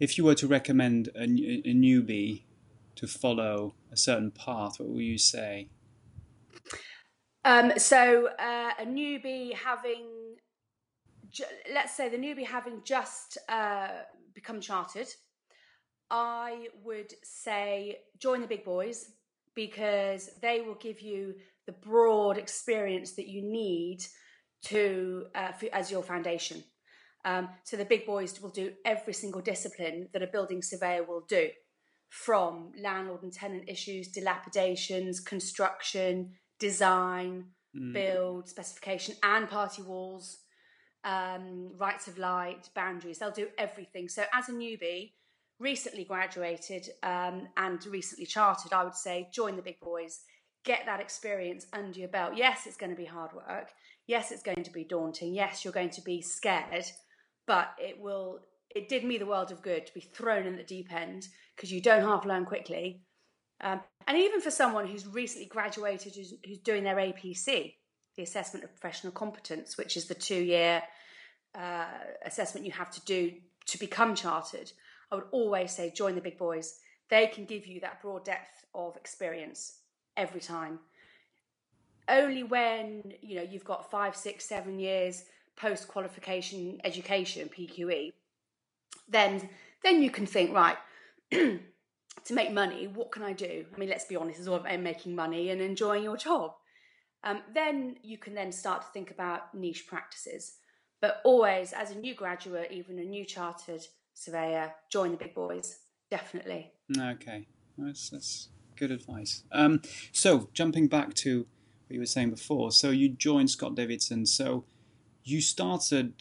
if 0.00 0.16
you 0.16 0.24
were 0.24 0.34
to 0.34 0.48
recommend 0.48 1.08
a, 1.14 1.24
a 1.24 1.74
newbie 1.74 2.42
to 2.96 3.06
follow 3.06 3.74
a 3.92 3.96
certain 3.96 4.30
path, 4.30 4.80
what 4.80 4.88
would 4.88 5.02
you 5.02 5.18
say? 5.18 5.68
Um, 7.44 7.72
so 7.76 8.28
uh, 8.38 8.70
a 8.78 8.84
newbie 8.84 9.54
having, 9.54 10.36
let's 11.72 11.94
say 11.94 12.08
the 12.08 12.16
newbie 12.16 12.46
having 12.46 12.80
just 12.82 13.38
uh, 13.48 13.88
become 14.34 14.60
chartered, 14.60 15.08
I 16.10 16.68
would 16.82 17.12
say 17.22 17.98
join 18.18 18.40
the 18.40 18.46
big 18.46 18.64
boys 18.64 19.12
because 19.54 20.30
they 20.40 20.60
will 20.60 20.74
give 20.74 21.00
you 21.00 21.34
the 21.66 21.72
broad 21.72 22.38
experience 22.38 23.12
that 23.12 23.28
you 23.28 23.42
need 23.42 24.04
to 24.64 25.26
uh, 25.34 25.52
as 25.72 25.90
your 25.90 26.02
foundation. 26.02 26.64
Um, 27.24 27.48
so 27.64 27.76
the 27.76 27.84
big 27.84 28.06
boys 28.06 28.40
will 28.40 28.50
do 28.50 28.72
every 28.84 29.12
single 29.12 29.40
discipline 29.40 30.08
that 30.12 30.22
a 30.22 30.26
building 30.26 30.62
surveyor 30.62 31.04
will 31.04 31.24
do, 31.28 31.48
from 32.08 32.72
landlord 32.80 33.22
and 33.22 33.32
tenant 33.32 33.64
issues, 33.68 34.08
dilapidations, 34.08 35.20
construction, 35.20 36.32
design, 36.58 37.44
mm. 37.76 37.92
build, 37.92 38.48
specification, 38.48 39.14
and 39.22 39.48
party 39.48 39.82
walls, 39.82 40.38
um, 41.04 41.72
rights 41.78 42.08
of 42.08 42.18
light, 42.18 42.68
boundaries. 42.74 43.18
They'll 43.18 43.30
do 43.30 43.48
everything. 43.58 44.08
So 44.08 44.24
as 44.32 44.48
a 44.48 44.52
newbie, 44.52 45.12
recently 45.58 46.04
graduated 46.04 46.88
um, 47.02 47.48
and 47.56 47.84
recently 47.86 48.26
chartered, 48.26 48.72
I 48.72 48.84
would 48.84 48.96
say 48.96 49.28
join 49.32 49.56
the 49.56 49.62
big 49.62 49.80
boys, 49.80 50.20
get 50.64 50.86
that 50.86 51.00
experience 51.00 51.66
under 51.72 51.98
your 51.98 52.08
belt. 52.08 52.32
Yes, 52.36 52.66
it's 52.66 52.76
going 52.76 52.90
to 52.90 52.96
be 52.96 53.04
hard 53.04 53.32
work. 53.34 53.68
Yes, 54.06 54.32
it's 54.32 54.42
going 54.42 54.64
to 54.64 54.72
be 54.72 54.84
daunting. 54.84 55.34
Yes, 55.34 55.64
you're 55.64 55.72
going 55.72 55.90
to 55.90 56.02
be 56.02 56.20
scared, 56.22 56.84
but 57.46 57.70
it 57.78 58.00
will. 58.00 58.40
It 58.74 58.88
did 58.88 59.04
me 59.04 59.18
the 59.18 59.26
world 59.26 59.50
of 59.50 59.62
good 59.62 59.86
to 59.86 59.94
be 59.94 60.00
thrown 60.00 60.46
in 60.46 60.56
the 60.56 60.62
deep 60.62 60.92
end 60.92 61.26
because 61.56 61.72
you 61.72 61.80
don't 61.80 62.04
half 62.04 62.24
learn 62.24 62.44
quickly. 62.44 63.02
Um, 63.60 63.80
and 64.06 64.16
even 64.16 64.40
for 64.40 64.50
someone 64.50 64.86
who's 64.86 65.06
recently 65.06 65.46
graduated, 65.46 66.14
who's, 66.14 66.34
who's, 66.46 66.58
doing 66.58 66.84
their 66.84 66.96
APC, 66.96 67.74
the 68.16 68.22
Assessment 68.22 68.64
of 68.64 68.70
Professional 68.70 69.12
Competence, 69.12 69.76
which 69.76 69.96
is 69.96 70.06
the 70.06 70.14
two 70.14 70.42
year 70.42 70.82
uh, 71.54 71.86
assessment 72.24 72.64
you 72.64 72.72
have 72.72 72.90
to 72.92 73.04
do 73.04 73.32
to 73.66 73.78
become 73.78 74.14
chartered, 74.14 74.72
I 75.10 75.16
would 75.16 75.24
always 75.32 75.72
say 75.72 75.92
join 75.94 76.14
the 76.14 76.20
big 76.20 76.38
boys. 76.38 76.78
They 77.08 77.26
can 77.26 77.44
give 77.44 77.66
you 77.66 77.80
that 77.80 78.00
broad 78.00 78.24
depth 78.24 78.64
of 78.74 78.96
experience 78.96 79.80
every 80.16 80.40
time. 80.40 80.78
Only 82.08 82.42
when 82.42 83.12
you 83.20 83.36
know 83.36 83.46
you've 83.48 83.64
got 83.64 83.90
five, 83.90 84.16
six, 84.16 84.44
seven 84.44 84.78
years 84.78 85.24
post 85.60 85.88
qualification 85.88 86.80
education 86.84 87.48
PQE, 87.48 88.12
then 89.08 89.48
then 89.82 90.02
you 90.02 90.10
can 90.10 90.26
think 90.26 90.54
right. 90.54 90.76
to 91.30 92.34
make 92.34 92.52
money, 92.52 92.86
what 92.86 93.10
can 93.10 93.22
I 93.22 93.32
do? 93.32 93.64
I 93.74 93.78
mean, 93.78 93.88
let's 93.88 94.04
be 94.04 94.16
honest, 94.16 94.38
it's 94.38 94.48
all 94.48 94.56
about 94.56 94.80
making 94.80 95.14
money 95.14 95.50
and 95.50 95.60
enjoying 95.60 96.04
your 96.04 96.16
job. 96.16 96.52
Um, 97.24 97.42
then 97.54 97.96
you 98.02 98.18
can 98.18 98.34
then 98.34 98.52
start 98.52 98.82
to 98.82 98.88
think 98.88 99.10
about 99.10 99.54
niche 99.54 99.86
practices. 99.86 100.56
But 101.00 101.20
always, 101.24 101.72
as 101.72 101.90
a 101.90 101.98
new 101.98 102.14
graduate, 102.14 102.70
even 102.70 102.98
a 102.98 103.04
new 103.04 103.24
chartered 103.24 103.86
surveyor, 104.14 104.72
join 104.90 105.12
the 105.12 105.16
big 105.16 105.34
boys. 105.34 105.78
Definitely. 106.10 106.72
Okay, 106.98 107.46
that's, 107.78 108.10
that's 108.10 108.48
good 108.76 108.90
advice. 108.90 109.44
Um, 109.52 109.80
so, 110.12 110.50
jumping 110.52 110.88
back 110.88 111.14
to 111.14 111.46
what 111.86 111.94
you 111.94 112.00
were 112.00 112.06
saying 112.06 112.30
before, 112.30 112.70
so 112.70 112.90
you 112.90 113.08
joined 113.08 113.50
Scott 113.50 113.74
Davidson. 113.74 114.26
So, 114.26 114.64
you 115.24 115.40
started 115.40 116.14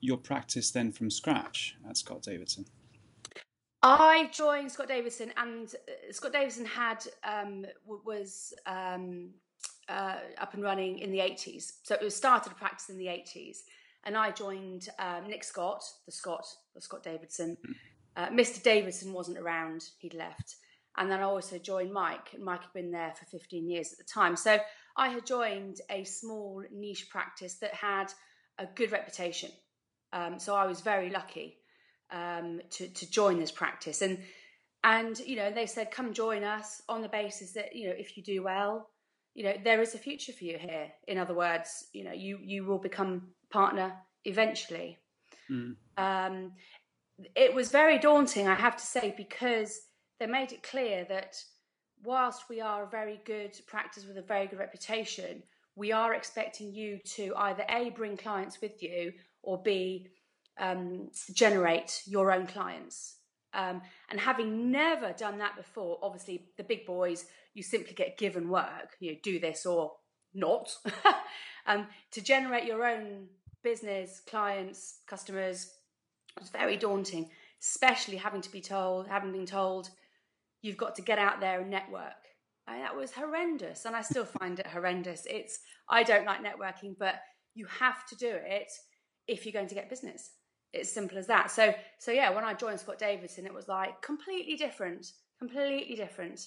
your 0.00 0.16
practice 0.16 0.70
then 0.70 0.92
from 0.92 1.10
scratch 1.10 1.76
at 1.88 1.96
Scott 1.96 2.22
Davidson. 2.22 2.66
I 3.82 4.28
joined 4.32 4.72
Scott 4.72 4.88
Davidson, 4.88 5.32
and 5.36 5.68
uh, 5.68 6.12
Scott 6.12 6.32
Davidson 6.32 6.64
had 6.64 7.06
um, 7.22 7.66
was 7.84 8.52
um, 8.66 9.30
uh, 9.88 10.16
up 10.38 10.54
and 10.54 10.62
running 10.62 10.98
in 10.98 11.12
the 11.12 11.20
eighties. 11.20 11.74
So 11.82 11.94
it 11.94 12.02
was 12.02 12.16
started 12.16 12.52
a 12.52 12.54
practice 12.54 12.88
in 12.88 12.98
the 12.98 13.08
eighties, 13.08 13.64
and 14.04 14.16
I 14.16 14.30
joined 14.30 14.88
um, 14.98 15.28
Nick 15.28 15.44
Scott, 15.44 15.84
the 16.04 16.12
Scott, 16.12 16.46
the 16.74 16.80
Scott 16.80 17.02
Davidson. 17.02 17.56
Hmm. 17.64 17.72
Uh, 18.16 18.28
Mr. 18.28 18.62
Davidson 18.62 19.12
wasn't 19.12 19.38
around; 19.38 19.84
he'd 19.98 20.14
left, 20.14 20.56
and 20.96 21.10
then 21.10 21.20
I 21.20 21.24
also 21.24 21.58
joined 21.58 21.92
Mike. 21.92 22.34
Mike 22.40 22.62
had 22.62 22.72
been 22.72 22.90
there 22.90 23.12
for 23.16 23.26
fifteen 23.26 23.68
years 23.68 23.92
at 23.92 23.98
the 23.98 24.04
time. 24.04 24.36
So 24.36 24.58
I 24.96 25.08
had 25.08 25.26
joined 25.26 25.80
a 25.90 26.04
small 26.04 26.62
niche 26.72 27.08
practice 27.10 27.54
that 27.56 27.74
had 27.74 28.12
a 28.58 28.66
good 28.66 28.92
reputation. 28.92 29.50
Um, 30.12 30.38
so 30.38 30.54
I 30.54 30.66
was 30.66 30.80
very 30.80 31.10
lucky 31.10 31.58
um, 32.10 32.60
to 32.70 32.88
to 32.88 33.10
join 33.10 33.38
this 33.38 33.50
practice, 33.50 34.02
and 34.02 34.18
and 34.84 35.18
you 35.18 35.36
know 35.36 35.50
they 35.50 35.66
said 35.66 35.90
come 35.90 36.14
join 36.14 36.44
us 36.44 36.82
on 36.88 37.02
the 37.02 37.08
basis 37.08 37.52
that 37.52 37.74
you 37.74 37.88
know 37.88 37.94
if 37.96 38.16
you 38.16 38.22
do 38.22 38.42
well, 38.42 38.88
you 39.34 39.44
know 39.44 39.54
there 39.62 39.82
is 39.82 39.94
a 39.94 39.98
future 39.98 40.32
for 40.32 40.44
you 40.44 40.58
here. 40.58 40.92
In 41.06 41.18
other 41.18 41.34
words, 41.34 41.86
you 41.92 42.04
know 42.04 42.12
you 42.12 42.38
you 42.42 42.64
will 42.64 42.78
become 42.78 43.28
partner 43.50 43.92
eventually. 44.24 44.98
Mm. 45.50 45.76
Um, 45.96 46.52
it 47.34 47.54
was 47.54 47.70
very 47.70 47.98
daunting, 47.98 48.46
I 48.46 48.54
have 48.54 48.76
to 48.76 48.84
say, 48.84 49.14
because 49.16 49.80
they 50.18 50.26
made 50.26 50.52
it 50.52 50.62
clear 50.62 51.04
that 51.08 51.36
whilst 52.04 52.48
we 52.48 52.60
are 52.60 52.84
a 52.84 52.88
very 52.88 53.20
good 53.24 53.58
practice 53.66 54.06
with 54.06 54.16
a 54.16 54.22
very 54.22 54.46
good 54.46 54.58
reputation, 54.58 55.42
we 55.74 55.92
are 55.92 56.14
expecting 56.14 56.72
you 56.72 56.98
to 57.04 57.34
either 57.36 57.64
A, 57.68 57.90
bring 57.90 58.16
clients 58.16 58.60
with 58.60 58.82
you, 58.82 59.12
or 59.42 59.62
B, 59.62 60.08
um, 60.58 61.10
generate 61.32 62.02
your 62.06 62.32
own 62.32 62.46
clients. 62.46 63.16
Um, 63.52 63.82
and 64.10 64.20
having 64.20 64.70
never 64.70 65.12
done 65.12 65.38
that 65.38 65.56
before, 65.56 65.98
obviously 66.02 66.48
the 66.56 66.64
big 66.64 66.86
boys, 66.86 67.26
you 67.54 67.62
simply 67.62 67.94
get 67.94 68.18
given 68.18 68.48
work, 68.48 68.96
you 69.00 69.12
know, 69.12 69.18
do 69.22 69.38
this 69.38 69.64
or 69.64 69.92
not. 70.34 70.74
um, 71.66 71.86
to 72.12 72.20
generate 72.20 72.64
your 72.64 72.86
own 72.86 73.28
business, 73.62 74.20
clients, 74.28 75.00
customers, 75.06 75.70
was 76.38 76.50
very 76.50 76.76
daunting, 76.76 77.30
especially 77.60 78.16
having 78.16 78.42
to 78.42 78.52
be 78.52 78.60
told, 78.60 79.08
having 79.08 79.32
been 79.32 79.46
told, 79.46 79.90
you've 80.62 80.76
got 80.76 80.94
to 80.96 81.02
get 81.02 81.18
out 81.18 81.40
there 81.40 81.60
and 81.60 81.70
network. 81.70 82.12
And 82.68 82.82
that 82.82 82.96
was 82.96 83.12
horrendous, 83.12 83.84
and 83.84 83.94
I 83.94 84.02
still 84.02 84.24
find 84.24 84.58
it 84.58 84.66
horrendous. 84.66 85.24
It's 85.30 85.60
I 85.88 86.02
don't 86.02 86.26
like 86.26 86.44
networking, 86.44 86.96
but 86.98 87.14
you 87.54 87.66
have 87.66 88.04
to 88.08 88.16
do 88.16 88.28
it 88.28 88.72
if 89.28 89.46
you're 89.46 89.52
going 89.52 89.68
to 89.68 89.74
get 89.74 89.88
business 89.88 90.30
it's 90.76 90.92
simple 90.92 91.18
as 91.18 91.26
that. 91.26 91.50
So 91.50 91.74
so 91.98 92.12
yeah, 92.12 92.30
when 92.30 92.44
I 92.44 92.54
joined 92.54 92.80
Scott 92.80 92.98
Davidson, 92.98 93.46
it 93.46 93.54
was 93.54 93.68
like 93.68 94.00
completely 94.02 94.56
different, 94.56 95.12
completely 95.38 95.96
different. 95.96 96.40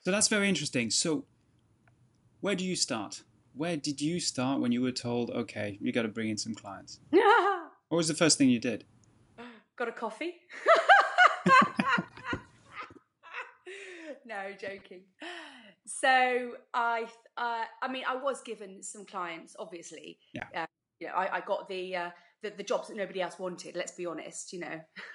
So 0.00 0.10
that's 0.10 0.28
very 0.28 0.48
interesting. 0.48 0.90
So 0.90 1.24
where 2.40 2.54
do 2.54 2.64
you 2.64 2.76
start? 2.76 3.22
Where 3.54 3.76
did 3.76 4.00
you 4.00 4.20
start 4.20 4.60
when 4.60 4.72
you 4.72 4.82
were 4.82 4.92
told, 4.92 5.30
okay, 5.30 5.78
you 5.80 5.92
got 5.92 6.02
to 6.02 6.08
bring 6.08 6.28
in 6.28 6.36
some 6.36 6.54
clients? 6.54 7.00
what 7.10 7.96
was 7.96 8.08
the 8.08 8.14
first 8.14 8.36
thing 8.36 8.50
you 8.50 8.60
did? 8.60 8.84
Got 9.76 9.88
a 9.88 9.92
coffee. 9.92 10.34
no, 14.26 14.52
joking. 14.58 15.02
So 15.86 16.52
I, 16.74 17.04
uh, 17.36 17.64
I 17.82 17.88
mean, 17.88 18.02
I 18.08 18.16
was 18.16 18.42
given 18.42 18.82
some 18.82 19.04
clients, 19.04 19.54
obviously. 19.58 20.18
Yeah. 20.34 20.44
Uh, 20.54 20.66
you 20.98 21.06
know, 21.06 21.14
I, 21.14 21.36
I 21.36 21.40
got 21.40 21.68
the 21.68 21.96
uh, 21.96 22.10
the, 22.42 22.52
the 22.56 22.62
jobs 22.62 22.88
that 22.88 22.96
nobody 22.96 23.20
else 23.20 23.38
wanted. 23.38 23.76
Let's 23.76 23.92
be 23.92 24.06
honest, 24.06 24.52
you 24.52 24.60
know. 24.60 24.80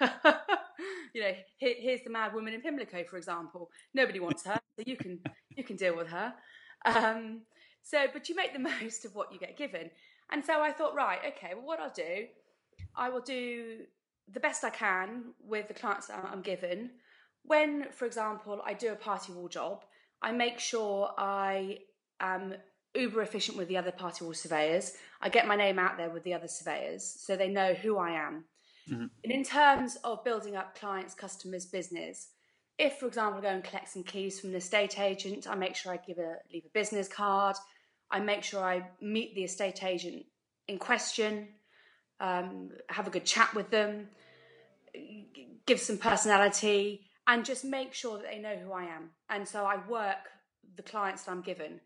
you 1.14 1.22
know, 1.22 1.32
here, 1.58 1.74
here's 1.78 2.02
the 2.02 2.10
mad 2.10 2.34
woman 2.34 2.54
in 2.54 2.60
Pimlico, 2.60 3.04
for 3.04 3.16
example. 3.16 3.70
Nobody 3.94 4.20
wants 4.20 4.44
her, 4.46 4.58
so 4.76 4.84
you 4.86 4.96
can 4.96 5.20
you 5.56 5.64
can 5.64 5.76
deal 5.76 5.96
with 5.96 6.08
her. 6.08 6.32
Um, 6.84 7.42
so, 7.82 8.06
but 8.12 8.28
you 8.28 8.34
make 8.34 8.52
the 8.52 8.58
most 8.82 9.04
of 9.04 9.14
what 9.14 9.32
you 9.32 9.38
get 9.38 9.56
given. 9.56 9.90
And 10.30 10.44
so 10.44 10.62
I 10.62 10.72
thought, 10.72 10.94
right, 10.94 11.18
okay, 11.36 11.52
well, 11.54 11.66
what 11.66 11.80
I'll 11.80 11.92
do, 11.92 12.26
I 12.96 13.10
will 13.10 13.20
do 13.20 13.80
the 14.32 14.40
best 14.40 14.64
I 14.64 14.70
can 14.70 15.34
with 15.44 15.68
the 15.68 15.74
clients 15.74 16.06
that 16.06 16.24
I'm 16.24 16.40
given. 16.40 16.90
When, 17.44 17.86
for 17.90 18.06
example, 18.06 18.62
I 18.64 18.74
do 18.74 18.92
a 18.92 18.96
party 18.96 19.32
wall 19.32 19.48
job, 19.48 19.84
I 20.20 20.32
make 20.32 20.60
sure 20.60 21.10
I 21.18 21.78
am 22.20 22.54
uber 22.94 23.22
efficient 23.22 23.56
with 23.56 23.68
the 23.68 23.76
other 23.76 23.92
party 23.92 24.24
wall 24.24 24.34
surveyors. 24.34 24.92
I 25.20 25.28
get 25.28 25.46
my 25.46 25.56
name 25.56 25.78
out 25.78 25.96
there 25.96 26.10
with 26.10 26.24
the 26.24 26.34
other 26.34 26.48
surveyors 26.48 27.04
so 27.04 27.36
they 27.36 27.48
know 27.48 27.74
who 27.74 27.98
I 27.98 28.10
am. 28.10 28.44
Mm-hmm. 28.90 29.06
And 29.24 29.32
in 29.32 29.44
terms 29.44 29.96
of 30.04 30.24
building 30.24 30.56
up 30.56 30.78
clients, 30.78 31.14
customers, 31.14 31.66
business, 31.66 32.28
if, 32.78 32.94
for 32.94 33.06
example, 33.06 33.38
I 33.38 33.42
go 33.42 33.48
and 33.48 33.64
collect 33.64 33.88
some 33.88 34.02
keys 34.02 34.40
from 34.40 34.50
an 34.50 34.56
estate 34.56 34.98
agent, 34.98 35.46
I 35.48 35.54
make 35.54 35.76
sure 35.76 35.92
I 35.92 35.98
give 35.98 36.18
a 36.18 36.36
leave 36.52 36.64
a 36.64 36.70
business 36.72 37.08
card. 37.08 37.56
I 38.10 38.20
make 38.20 38.42
sure 38.42 38.62
I 38.62 38.88
meet 39.00 39.34
the 39.34 39.44
estate 39.44 39.82
agent 39.82 40.26
in 40.68 40.78
question, 40.78 41.48
um, 42.20 42.70
have 42.88 43.06
a 43.06 43.10
good 43.10 43.24
chat 43.24 43.54
with 43.54 43.70
them, 43.70 44.08
give 45.66 45.80
some 45.80 45.98
personality, 45.98 47.06
and 47.26 47.44
just 47.44 47.64
make 47.64 47.94
sure 47.94 48.18
that 48.18 48.26
they 48.30 48.38
know 48.38 48.56
who 48.56 48.72
I 48.72 48.84
am. 48.84 49.10
And 49.30 49.46
so 49.46 49.64
I 49.64 49.76
work 49.88 50.30
the 50.76 50.82
clients 50.82 51.24
that 51.24 51.32
I'm 51.32 51.42
given, 51.42 51.80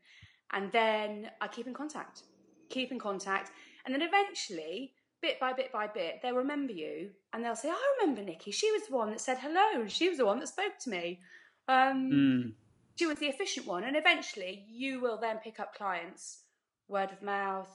and 0.53 0.71
then 0.73 1.31
I 1.41 1.49
keep 1.49 1.67
in 1.67 1.75
contact, 1.75 2.23
keep 2.71 2.93
in 2.93 2.99
contact, 2.99 3.51
and 3.85 3.95
then 3.95 4.03
eventually 4.03 4.95
bit 5.23 5.41
by 5.41 5.53
bit 5.53 5.73
by 5.73 5.87
bit, 5.87 6.21
they'll 6.23 6.35
remember 6.35 6.73
you 6.73 7.11
and 7.33 7.45
they'll 7.45 7.57
say, 7.57 7.69
I 7.69 7.97
remember 8.01 8.23
Nikki. 8.23 8.51
She 8.51 8.71
was 8.73 8.83
the 8.89 8.95
one 8.95 9.11
that 9.11 9.21
said 9.21 9.39
hello 9.39 9.81
and 9.81 9.91
she 9.91 10.09
was 10.09 10.19
the 10.19 10.27
one 10.27 10.39
that 10.41 10.49
spoke 10.49 10.79
to 10.81 10.91
me. 10.91 11.21
Um, 11.69 12.11
mm. 12.13 12.53
She 12.97 13.07
was 13.07 13.19
the 13.19 13.27
efficient 13.27 13.67
one. 13.67 13.85
And 13.85 13.97
eventually 13.97 14.65
you 14.69 15.01
will 15.01 15.19
then 15.19 15.39
pick 15.39 15.59
up 15.61 15.75
clients, 15.75 16.43
word 16.89 17.11
of 17.13 17.23
mouth, 17.23 17.69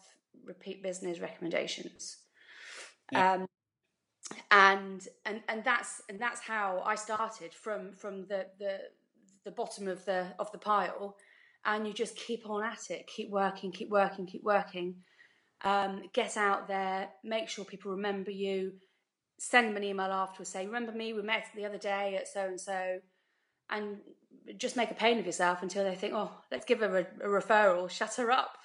repeat 0.45 0.83
business 0.83 1.19
recommendations. 1.19 2.17
Yeah. 3.11 3.33
Um, 3.33 3.47
and 4.51 5.07
and 5.25 5.41
and 5.47 5.63
that's 5.63 6.01
and 6.09 6.19
that's 6.19 6.41
how 6.41 6.81
I 6.85 6.95
started 6.95 7.53
from 7.53 7.93
from 7.93 8.25
the 8.27 8.47
the 8.59 8.79
the 9.43 9.51
bottom 9.51 9.87
of 9.87 10.03
the 10.05 10.27
of 10.39 10.51
the 10.51 10.57
pile. 10.57 11.17
And 11.63 11.85
you 11.85 11.93
just 11.93 12.15
keep 12.15 12.49
on 12.49 12.63
at 12.63 12.89
it. 12.89 13.07
Keep 13.07 13.29
working 13.29 13.71
keep 13.71 13.89
working 13.89 14.25
keep 14.25 14.43
working. 14.43 14.95
Um, 15.63 16.03
get 16.13 16.37
out 16.37 16.67
there, 16.67 17.09
make 17.23 17.47
sure 17.47 17.63
people 17.63 17.91
remember 17.91 18.31
you, 18.31 18.73
send 19.37 19.69
them 19.69 19.77
an 19.77 19.83
email 19.83 20.07
afterwards, 20.11 20.51
say, 20.51 20.65
Remember 20.65 20.91
me, 20.91 21.13
we 21.13 21.21
met 21.21 21.45
the 21.55 21.65
other 21.65 21.77
day 21.77 22.15
at 22.15 22.27
so 22.27 22.45
and 22.45 22.59
so, 22.59 22.99
and 23.69 23.97
just 24.57 24.75
make 24.75 24.91
a 24.91 24.95
pain 24.95 25.19
of 25.19 25.25
yourself 25.25 25.61
until 25.61 25.83
they 25.83 25.95
think, 25.95 26.13
Oh, 26.15 26.31
let's 26.51 26.65
give 26.65 26.79
her 26.79 26.97
a, 26.97 27.25
a 27.25 27.27
referral, 27.27 27.89
shut 27.89 28.15
her 28.15 28.31
up. 28.31 28.57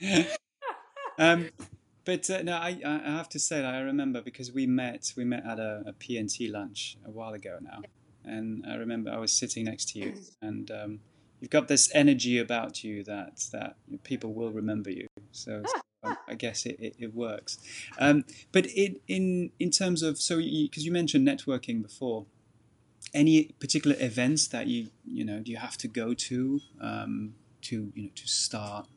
um, 1.18 1.50
but 2.04 2.28
uh, 2.28 2.42
no, 2.42 2.56
I, 2.56 2.78
I 2.84 3.10
have 3.10 3.28
to 3.30 3.38
say 3.38 3.62
that 3.62 3.74
I 3.74 3.80
remember 3.80 4.20
because 4.20 4.52
we 4.52 4.66
met 4.66 5.12
we 5.16 5.24
met 5.24 5.44
at 5.46 5.58
a, 5.58 5.82
a 5.86 5.92
PNT 5.94 6.50
lunch 6.52 6.96
a 7.04 7.10
while 7.10 7.32
ago 7.32 7.58
now, 7.60 7.80
and 8.24 8.64
I 8.68 8.74
remember 8.74 9.10
I 9.10 9.18
was 9.18 9.32
sitting 9.32 9.64
next 9.64 9.90
to 9.90 9.98
you, 9.98 10.14
and 10.42 10.70
um, 10.70 11.00
you've 11.40 11.50
got 11.50 11.68
this 11.68 11.90
energy 11.94 12.38
about 12.38 12.84
you 12.84 13.04
that 13.04 13.44
that 13.52 13.76
people 14.02 14.34
will 14.34 14.50
remember 14.50 14.90
you. 14.90 15.06
So, 15.32 15.62
so 15.66 15.80
um, 16.02 16.16
I 16.28 16.34
guess 16.34 16.66
it, 16.66 16.76
it, 16.78 16.96
it 16.98 17.14
works. 17.14 17.58
Um, 17.98 18.24
but 18.52 18.66
it, 18.66 19.00
in 19.08 19.52
in 19.58 19.70
terms 19.70 20.02
of 20.02 20.18
so 20.18 20.36
because 20.36 20.84
you, 20.84 20.90
you, 20.90 20.92
mentioned 20.92 21.26
networking 21.26 21.82
before, 21.82 22.26
any 23.14 23.44
particular 23.60 23.96
events 23.98 24.48
that 24.48 24.66
you 24.66 24.88
you 25.06 25.24
know 25.24 25.40
do 25.40 25.50
you 25.50 25.58
have 25.58 25.78
to 25.78 25.88
go 25.88 26.12
to 26.12 26.60
um, 26.80 27.34
to 27.62 27.92
you 27.94 28.02
know 28.04 28.10
to 28.14 28.26
start 28.26 28.88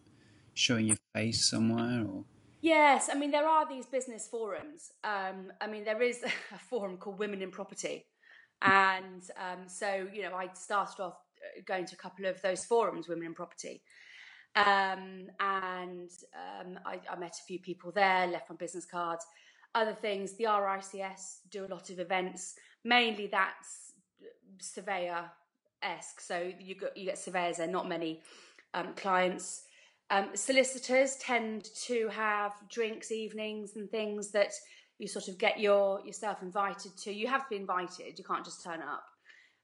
showing 0.54 0.88
your 0.88 0.98
face 1.14 1.50
somewhere 1.50 2.06
or? 2.06 2.26
Yes, 2.62 3.10
I 3.12 3.18
mean 3.18 3.32
there 3.32 3.48
are 3.48 3.68
these 3.68 3.86
business 3.86 4.28
forums. 4.28 4.92
Um, 5.04 5.52
I 5.62 5.68
mean 5.68 5.84
there 5.84 6.02
is 6.02 6.24
a 6.56 6.60
forum 6.70 6.98
called 6.98 7.20
Women 7.20 7.42
in 7.42 7.52
Property, 7.52 8.06
and 8.62 9.24
um, 9.38 9.68
so 9.68 10.08
you 10.14 10.24
know 10.24 10.36
I 10.36 10.50
started 10.54 11.02
off 11.02 11.18
going 11.66 11.86
to 11.86 11.96
a 11.96 11.98
couple 11.98 12.26
of 12.26 12.42
those 12.42 12.66
forums, 12.66 13.08
Women 13.08 13.28
in 13.28 13.34
Property. 13.34 13.82
Um, 14.56 15.28
and 15.40 16.10
um, 16.34 16.80
I, 16.84 17.00
I, 17.12 17.16
met 17.16 17.36
a 17.40 17.44
few 17.46 17.60
people 17.60 17.92
there, 17.92 18.26
left 18.26 18.50
my 18.50 18.56
business 18.56 18.86
cards. 18.86 19.24
Other 19.76 19.94
things, 19.94 20.36
the 20.36 20.46
RICS 20.46 21.42
do 21.52 21.64
a 21.64 21.68
lot 21.68 21.92
of 21.92 22.00
events. 22.00 22.56
Mainly 22.84 23.28
that's 23.28 23.94
surveyor 24.60 25.26
esque. 25.84 26.22
So 26.22 26.52
you 26.60 26.74
get, 26.74 26.98
you 26.98 27.06
get 27.06 27.20
surveyors 27.20 27.58
there, 27.58 27.68
not 27.68 27.88
many 27.88 28.22
um, 28.74 28.94
clients. 28.96 29.64
Um, 30.10 30.30
solicitors 30.36 31.18
tend 31.18 31.66
to 31.86 32.08
have 32.10 32.54
drinks, 32.70 33.12
evenings, 33.12 33.76
and 33.76 33.90
things 33.90 34.32
that 34.32 34.54
you 35.00 35.08
sort 35.08 35.28
of 35.28 35.38
get 35.38 35.60
your 35.60 36.02
yourself 36.06 36.42
invited 36.42 36.98
to. 37.00 37.12
You 37.12 37.28
have 37.28 37.44
to 37.44 37.50
be 37.50 37.56
invited. 37.58 38.18
You 38.18 38.24
can't 38.24 38.46
just 38.46 38.64
turn 38.64 38.82
up. 38.82 39.04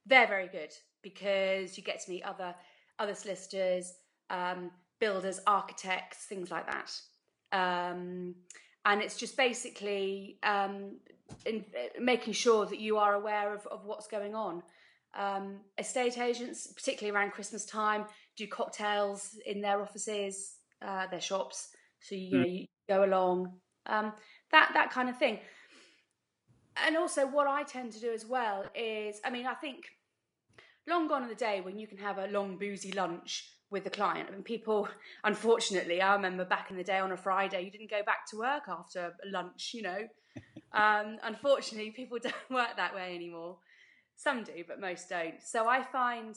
They're 0.06 0.28
very 0.28 0.48
good 0.48 0.74
because 1.02 1.78
you 1.78 1.84
get 1.84 2.04
to 2.04 2.12
meet 2.12 2.24
other 2.24 2.54
other 3.00 3.16
solicitors, 3.16 3.94
um, 4.30 4.72
builders, 5.00 5.40
architects, 5.48 6.26
things 6.26 6.52
like 6.52 6.68
that. 6.68 6.92
Um, 7.52 8.36
and 8.86 9.02
it's 9.02 9.18
just 9.18 9.38
basically 9.38 10.38
um, 10.44 10.98
in, 11.46 11.66
making 12.00 12.34
sure 12.34 12.66
that 12.66 12.80
you 12.80 12.98
are 12.98 13.14
aware 13.14 13.54
of, 13.54 13.66
of 13.68 13.86
what's 13.86 14.08
going 14.08 14.36
on. 14.36 14.62
Um, 15.16 15.58
estate 15.78 16.18
agents, 16.18 16.68
particularly 16.68 17.16
around 17.16 17.32
Christmas 17.32 17.66
time, 17.66 18.06
do 18.36 18.48
cocktails 18.48 19.38
in 19.46 19.62
their 19.62 19.82
offices, 19.82 20.56
uh, 20.82 21.08
their 21.08 21.22
shops. 21.22 21.70
So 22.02 22.16
you, 22.16 22.38
know, 22.38 22.46
mm. 22.46 22.60
you 22.62 22.66
go 22.90 23.06
along, 23.06 23.54
um, 23.86 24.14
that 24.52 24.72
that 24.74 24.92
kind 24.92 25.10
of 25.10 25.18
thing. 25.18 25.40
And 26.86 26.98
also, 26.98 27.28
what 27.28 27.48
I 27.48 27.64
tend 27.64 27.92
to 27.94 28.00
do 28.00 28.12
as 28.12 28.26
well 28.26 28.66
is, 28.76 29.22
I 29.24 29.30
mean, 29.30 29.46
I 29.46 29.54
think 29.54 29.86
long 30.88 31.08
gone 31.08 31.24
are 31.24 31.30
the 31.30 31.36
day 31.36 31.62
when 31.62 31.78
you 31.78 31.88
can 31.88 31.98
have 31.98 32.18
a 32.18 32.28
long 32.28 32.58
boozy 32.58 32.92
lunch 32.92 33.50
with 33.70 33.84
the 33.84 33.90
client. 33.90 34.30
I 34.30 34.32
mean, 34.32 34.44
people, 34.44 34.88
unfortunately, 35.24 36.02
I 36.02 36.14
remember 36.14 36.46
back 36.46 36.72
in 36.72 36.78
the 36.78 36.84
day 36.84 37.00
on 37.00 37.12
a 37.12 37.18
Friday, 37.18 37.62
you 37.62 37.72
didn't 37.72 37.90
go 37.90 38.04
back 38.06 38.26
to 38.30 38.38
work 38.38 38.64
after 38.70 39.14
lunch, 39.26 39.72
you 39.74 39.82
know. 39.82 40.08
um, 40.74 41.18
unfortunately, 41.24 41.92
people 41.92 42.20
don't 42.24 42.36
work 42.50 42.78
that 42.78 42.96
way 42.96 43.16
anymore. 43.16 43.58
Some 44.16 44.44
do, 44.44 44.64
but 44.68 44.80
most 44.80 45.10
don't. 45.10 45.42
So 45.44 45.68
I 45.68 45.84
find, 45.84 46.36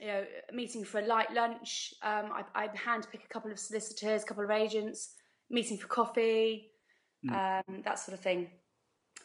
you 0.00 0.06
know, 0.06 0.24
meeting 0.52 0.84
for 0.84 1.00
a 1.00 1.06
light 1.06 1.32
lunch, 1.32 1.94
um, 2.02 2.30
I, 2.32 2.44
I 2.54 2.68
hand 2.74 3.06
pick 3.10 3.24
a 3.24 3.28
couple 3.28 3.50
of 3.50 3.58
solicitors, 3.58 4.22
a 4.22 4.26
couple 4.26 4.44
of 4.44 4.50
agents, 4.50 5.14
meeting 5.50 5.78
for 5.78 5.86
coffee, 5.86 6.70
mm. 7.24 7.32
um, 7.32 7.82
that 7.84 7.98
sort 7.98 8.16
of 8.16 8.22
thing. 8.22 8.48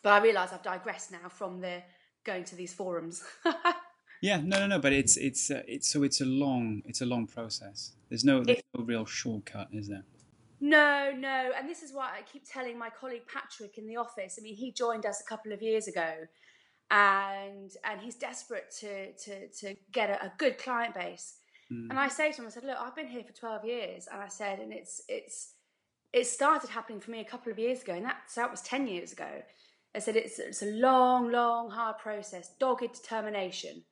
But 0.03 0.13
I 0.13 0.19
realise 0.19 0.53
I've 0.53 0.63
digressed 0.63 1.11
now 1.11 1.27
from 1.29 1.59
the 1.59 1.81
going 2.23 2.43
to 2.45 2.55
these 2.55 2.73
forums. 2.73 3.23
Yeah, 4.21 4.41
no, 4.43 4.59
no, 4.59 4.67
no. 4.67 4.79
But 4.79 4.93
it's 4.93 5.17
it's 5.17 5.49
uh, 5.49 5.61
it's 5.67 5.87
so 5.87 6.03
it's 6.03 6.21
a 6.21 6.25
long 6.25 6.81
it's 6.85 7.01
a 7.01 7.05
long 7.05 7.27
process. 7.27 7.93
There's 8.09 8.25
no 8.25 8.43
there's 8.43 8.61
no 8.77 8.83
real 8.83 9.05
shortcut, 9.05 9.69
is 9.71 9.87
there? 9.87 10.03
No, 10.61 11.13
no, 11.17 11.51
and 11.57 11.69
this 11.69 11.83
is 11.83 11.93
why 11.93 12.17
I 12.17 12.21
keep 12.29 12.43
telling 12.45 12.77
my 12.77 12.89
colleague 12.89 13.21
Patrick 13.33 13.77
in 13.77 13.87
the 13.87 13.95
office. 13.95 14.37
I 14.37 14.41
mean, 14.43 14.55
he 14.55 14.73
joined 14.73 15.05
us 15.05 15.21
a 15.21 15.23
couple 15.23 15.53
of 15.53 15.61
years 15.61 15.87
ago, 15.87 16.27
and 16.91 17.71
and 17.83 18.01
he's 18.01 18.15
desperate 18.15 18.73
to 18.79 19.13
to 19.13 19.47
to 19.59 19.75
get 19.91 20.09
a, 20.09 20.25
a 20.25 20.33
good 20.37 20.57
client 20.57 20.95
base. 20.95 21.35
Mm. 21.71 21.89
And 21.89 21.99
I 21.99 22.07
say 22.07 22.31
to 22.31 22.41
him, 22.41 22.47
I 22.47 22.49
said, 22.49 22.63
look, 22.63 22.77
I've 22.79 22.95
been 22.95 23.07
here 23.07 23.23
for 23.23 23.33
twelve 23.33 23.65
years, 23.65 24.07
and 24.11 24.21
I 24.21 24.27
said, 24.27 24.59
and 24.59 24.73
it's 24.73 25.01
it's 25.07 25.53
it 26.11 26.25
started 26.25 26.69
happening 26.69 26.99
for 26.99 27.11
me 27.11 27.19
a 27.19 27.25
couple 27.25 27.51
of 27.51 27.59
years 27.59 27.83
ago, 27.83 27.93
and 27.93 28.05
that 28.05 28.17
so 28.27 28.41
that 28.41 28.51
was 28.51 28.61
ten 28.61 28.87
years 28.87 29.11
ago. 29.11 29.29
I 29.95 29.99
said 29.99 30.15
it's 30.15 30.39
it's 30.39 30.61
a 30.61 30.71
long, 30.71 31.31
long, 31.31 31.69
hard 31.71 31.97
process, 31.97 32.51
dogged 32.59 32.93
determination 32.93 33.83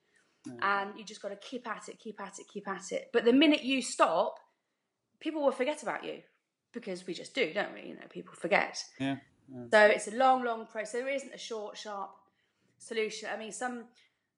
and 0.61 0.97
you 0.97 1.03
just 1.03 1.21
got 1.21 1.29
to 1.29 1.35
keep 1.35 1.67
at 1.67 1.89
it, 1.89 1.99
keep 1.99 2.19
at 2.21 2.39
it, 2.39 2.47
keep 2.47 2.67
at 2.67 2.91
it. 2.91 3.09
But 3.13 3.25
the 3.25 3.33
minute 3.33 3.63
you 3.63 3.81
stop, 3.81 4.35
people 5.19 5.43
will 5.43 5.51
forget 5.51 5.83
about 5.83 6.03
you 6.03 6.19
because 6.73 7.05
we 7.07 7.13
just 7.13 7.33
do, 7.33 7.53
don't 7.53 7.73
we? 7.73 7.89
You 7.89 7.95
know, 7.95 8.07
people 8.09 8.33
forget. 8.33 8.83
Yeah. 8.99 9.17
So 9.71 9.79
it's 9.85 10.07
a 10.07 10.15
long, 10.15 10.43
long 10.43 10.65
process. 10.65 10.91
There 10.93 11.07
isn't 11.07 11.33
a 11.33 11.37
short, 11.37 11.77
sharp 11.77 12.11
solution. 12.77 13.29
I 13.33 13.37
mean, 13.37 13.51
some 13.51 13.85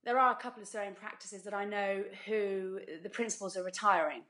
there 0.03 0.19
are 0.19 0.31
a 0.31 0.35
couple 0.35 0.61
of 0.61 0.67
surveying 0.67 0.95
practices 0.95 1.43
that 1.43 1.53
I 1.53 1.65
know 1.65 2.03
who 2.25 2.79
the 3.03 3.09
principals 3.09 3.57
are 3.57 3.63
retiring, 3.63 4.23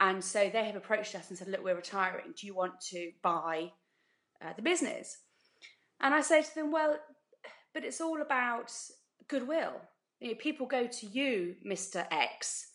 and 0.00 0.22
so 0.22 0.50
they 0.50 0.64
have 0.64 0.76
approached 0.76 1.14
us 1.14 1.28
and 1.28 1.38
said, 1.38 1.48
"Look, 1.48 1.64
we're 1.64 1.76
retiring. 1.76 2.34
Do 2.38 2.46
you 2.46 2.54
want 2.54 2.80
to 2.90 3.12
buy 3.22 3.72
uh, 4.44 4.52
the 4.56 4.62
business?" 4.62 5.18
And 6.00 6.14
I 6.14 6.20
say 6.20 6.42
to 6.42 6.54
them, 6.54 6.72
"Well, 6.72 6.98
but 7.74 7.84
it's 7.84 8.00
all 8.00 8.20
about 8.22 8.72
goodwill 9.28 9.80
you 10.22 10.28
know, 10.28 10.34
people 10.36 10.66
go 10.66 10.86
to 10.86 11.06
you, 11.06 11.56
Mister 11.64 12.06
X, 12.10 12.68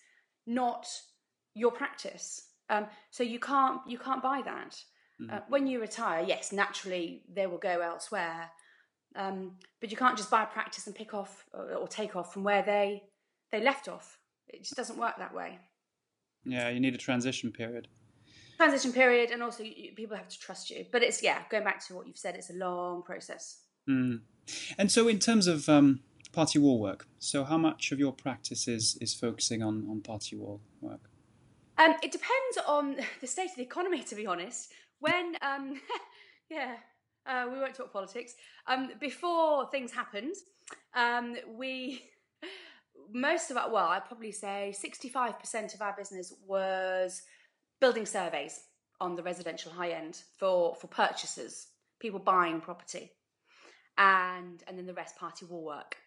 not 0.46 0.86
your 1.56 1.72
practice. 1.72 2.50
Um, 2.70 2.88
so 3.10 3.24
you 3.24 3.40
can't 3.40 3.80
you 3.88 3.98
can't 3.98 4.22
buy 4.22 4.42
that. 4.44 4.76
Mm-hmm. 5.22 5.34
Uh, 5.34 5.40
when 5.48 5.66
you 5.66 5.80
retire, 5.80 6.24
yes, 6.28 6.52
naturally 6.52 7.24
they 7.34 7.48
will 7.48 7.58
go 7.58 7.80
elsewhere, 7.80 8.52
um, 9.16 9.54
but 9.80 9.92
you 9.92 9.98
can't 9.98 10.18
just 10.18 10.30
buy 10.30 10.44
a 10.44 10.48
practice 10.48 10.88
and 10.88 10.96
pick 10.96 11.14
off 11.14 11.46
or, 11.54 11.74
or 11.74 11.88
take 11.88 12.16
off 12.16 12.34
from 12.34 12.44
where 12.44 12.62
they 12.62 13.04
they 13.52 13.62
left 13.62 13.88
off. 13.88 14.20
It 14.48 14.64
just 14.64 14.76
doesn't 14.76 14.98
work 14.98 15.18
that 15.18 15.34
way. 15.34 15.60
Yeah, 16.46 16.70
you 16.70 16.80
need 16.80 16.96
a 16.96 16.98
transition 16.98 17.52
period. 17.52 17.88
transition 18.58 18.94
period, 18.94 19.32
and 19.32 19.44
also 19.44 19.64
you, 19.64 19.94
people 19.96 20.16
have 20.16 20.30
to 20.30 20.40
trust 20.40 20.70
you. 20.70 20.86
But 20.92 21.04
it's 21.04 21.22
yeah, 21.22 21.40
going 21.50 21.64
back 21.64 21.86
to 21.88 21.96
what 21.96 22.08
you've 22.08 22.18
said, 22.18 22.36
it's 22.36 22.50
a 22.50 22.54
long 22.54 23.04
process. 23.04 23.62
Mm. 23.90 24.22
And 24.78 24.92
so, 24.92 25.08
in 25.08 25.20
terms 25.20 25.48
of 25.48 25.68
um, 25.68 26.02
party 26.32 26.60
wall 26.60 26.80
work, 26.80 27.08
so 27.20 27.44
how 27.44 27.58
much 27.58 27.92
of 27.92 28.00
your 28.00 28.14
practice 28.14 28.68
is 28.68 28.98
is 29.02 29.14
focusing 29.14 29.62
on 29.62 29.88
on 29.90 30.02
party 30.02 30.36
wall 30.36 30.62
work? 30.82 31.10
Um, 31.78 31.96
it 32.02 32.12
depends 32.12 32.58
on 32.68 32.98
the 33.22 33.28
state 33.28 33.50
of 33.50 33.56
the 33.58 33.64
economy, 33.64 34.04
to 34.04 34.16
be 34.16 34.26
honest. 34.26 34.72
When 35.00 35.36
um, 35.42 35.82
yeah, 36.50 36.76
uh, 37.28 37.48
we 37.52 37.60
won't 37.60 37.76
talk 37.76 37.92
politics. 37.92 38.34
Um, 38.68 38.92
before 39.00 39.70
things 39.70 39.92
happened, 39.92 40.36
um, 40.96 41.36
we 41.56 42.04
most 43.14 43.52
of 43.52 43.58
our 43.58 43.72
well, 43.72 43.88
I'd 43.88 44.06
probably 44.06 44.32
say 44.32 44.74
sixty-five 44.78 45.40
percent 45.40 45.74
of 45.74 45.82
our 45.82 45.96
business 45.98 46.34
was 46.46 47.22
building 47.80 48.06
surveys 48.06 48.60
on 49.00 49.16
the 49.16 49.24
residential 49.24 49.72
high 49.72 49.92
end 49.92 50.22
for 50.38 50.76
for 50.76 50.88
purchasers, 50.88 51.68
people 52.00 52.20
buying 52.20 52.62
property, 52.62 53.12
and 53.98 54.64
and 54.68 54.78
then 54.78 54.86
the 54.86 54.94
rest 54.94 55.18
party 55.18 55.46
wall 55.46 55.64
work. 55.64 55.98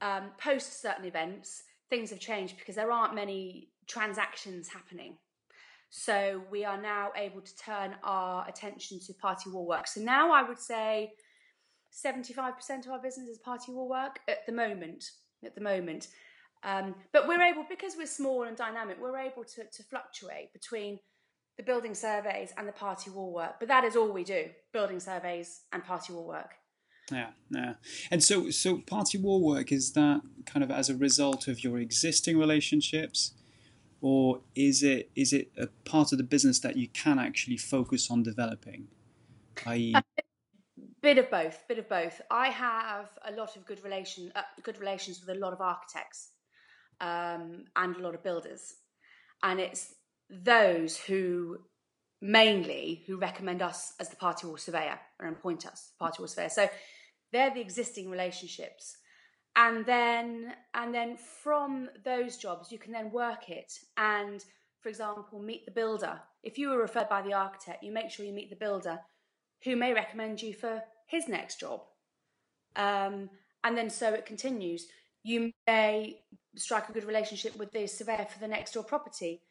Um, 0.00 0.30
post 0.36 0.82
certain 0.82 1.04
events, 1.04 1.62
things 1.88 2.10
have 2.10 2.18
changed 2.18 2.56
because 2.58 2.74
there 2.74 2.90
aren't 2.90 3.14
many 3.14 3.68
transactions 3.86 4.68
happening. 4.68 5.16
So 5.94 6.40
we 6.50 6.64
are 6.64 6.80
now 6.80 7.10
able 7.14 7.42
to 7.42 7.56
turn 7.56 7.94
our 8.02 8.48
attention 8.48 8.98
to 9.06 9.12
party 9.12 9.50
wall 9.50 9.66
work. 9.66 9.86
So 9.86 10.00
now 10.00 10.32
I 10.32 10.42
would 10.42 10.58
say 10.58 11.12
75% 11.92 12.86
of 12.86 12.92
our 12.92 12.98
business 12.98 13.28
is 13.28 13.36
party 13.36 13.72
wall 13.72 13.90
work 13.90 14.20
at 14.26 14.46
the 14.46 14.52
moment. 14.52 15.04
At 15.44 15.54
the 15.54 15.60
moment. 15.60 16.08
Um, 16.64 16.94
but 17.12 17.28
we're 17.28 17.42
able, 17.42 17.66
because 17.68 17.92
we're 17.98 18.06
small 18.06 18.44
and 18.44 18.56
dynamic, 18.56 18.96
we're 18.98 19.18
able 19.18 19.44
to, 19.44 19.64
to 19.70 19.82
fluctuate 19.82 20.54
between 20.54 20.98
the 21.58 21.62
building 21.62 21.94
surveys 21.94 22.54
and 22.56 22.66
the 22.66 22.72
party 22.72 23.10
wall 23.10 23.30
work. 23.30 23.56
But 23.58 23.68
that 23.68 23.84
is 23.84 23.94
all 23.94 24.10
we 24.10 24.24
do 24.24 24.46
building 24.72 24.98
surveys 24.98 25.60
and 25.74 25.84
party 25.84 26.14
wall 26.14 26.26
work. 26.26 26.54
Yeah, 27.10 27.32
yeah. 27.50 27.74
And 28.10 28.24
so, 28.24 28.48
so 28.48 28.78
party 28.78 29.18
wall 29.18 29.44
work 29.44 29.70
is 29.70 29.92
that 29.92 30.22
kind 30.46 30.64
of 30.64 30.70
as 30.70 30.88
a 30.88 30.96
result 30.96 31.48
of 31.48 31.62
your 31.62 31.78
existing 31.78 32.38
relationships, 32.38 33.34
or 34.02 34.40
is 34.56 34.82
it 34.82 35.10
is 35.14 35.32
it 35.32 35.52
a 35.56 35.68
part 35.88 36.12
of 36.12 36.18
the 36.18 36.24
business 36.24 36.58
that 36.58 36.76
you 36.76 36.88
can 36.88 37.18
actually 37.18 37.56
focus 37.56 38.10
on 38.10 38.22
developing? 38.22 38.88
I.e., 39.64 39.94
bit 41.00 41.18
of 41.18 41.30
both. 41.30 41.62
Bit 41.68 41.78
of 41.78 41.88
both. 41.88 42.20
I 42.30 42.48
have 42.48 43.10
a 43.24 43.32
lot 43.32 43.56
of 43.56 43.64
good 43.64 43.82
relation 43.84 44.32
uh, 44.34 44.42
good 44.62 44.78
relations 44.78 45.20
with 45.20 45.34
a 45.34 45.38
lot 45.38 45.52
of 45.52 45.60
architects 45.60 46.30
um, 47.00 47.64
and 47.76 47.96
a 47.96 48.00
lot 48.00 48.14
of 48.14 48.24
builders, 48.24 48.74
and 49.42 49.60
it's 49.60 49.94
those 50.28 50.98
who 50.98 51.58
mainly 52.20 53.04
who 53.06 53.18
recommend 53.18 53.62
us 53.62 53.94
as 54.00 54.08
the 54.08 54.16
party 54.16 54.46
wall 54.46 54.56
surveyor 54.56 54.98
and 55.20 55.36
appoint 55.36 55.64
us 55.64 55.92
party 55.98 56.20
wall 56.20 56.28
surveyor. 56.28 56.48
So 56.48 56.68
they're 57.32 57.54
the 57.54 57.60
existing 57.60 58.10
relationships 58.10 58.96
and 59.56 59.84
then 59.84 60.54
and 60.74 60.94
then 60.94 61.16
from 61.16 61.88
those 62.04 62.36
jobs 62.36 62.72
you 62.72 62.78
can 62.78 62.92
then 62.92 63.10
work 63.10 63.50
it 63.50 63.78
and 63.96 64.44
for 64.80 64.88
example 64.88 65.38
meet 65.38 65.64
the 65.64 65.70
builder. 65.70 66.20
If 66.42 66.58
you 66.58 66.70
were 66.70 66.78
referred 66.78 67.08
by 67.08 67.22
the 67.22 67.34
architect 67.34 67.82
you 67.82 67.92
make 67.92 68.10
sure 68.10 68.24
you 68.24 68.32
meet 68.32 68.50
the 68.50 68.56
builder 68.56 69.00
who 69.64 69.76
may 69.76 69.92
recommend 69.92 70.42
you 70.42 70.54
for 70.54 70.82
his 71.06 71.28
next 71.28 71.60
job. 71.60 71.82
Um, 72.74 73.30
and 73.62 73.76
then 73.76 73.90
so 73.90 74.12
it 74.12 74.26
continues. 74.26 74.88
You 75.22 75.52
may 75.66 76.20
strike 76.56 76.88
a 76.88 76.92
good 76.92 77.04
relationship 77.04 77.56
with 77.56 77.70
the 77.72 77.86
surveyor 77.86 78.26
for 78.30 78.40
the 78.40 78.48
next 78.48 78.72
door 78.72 78.82
property. 78.82 79.42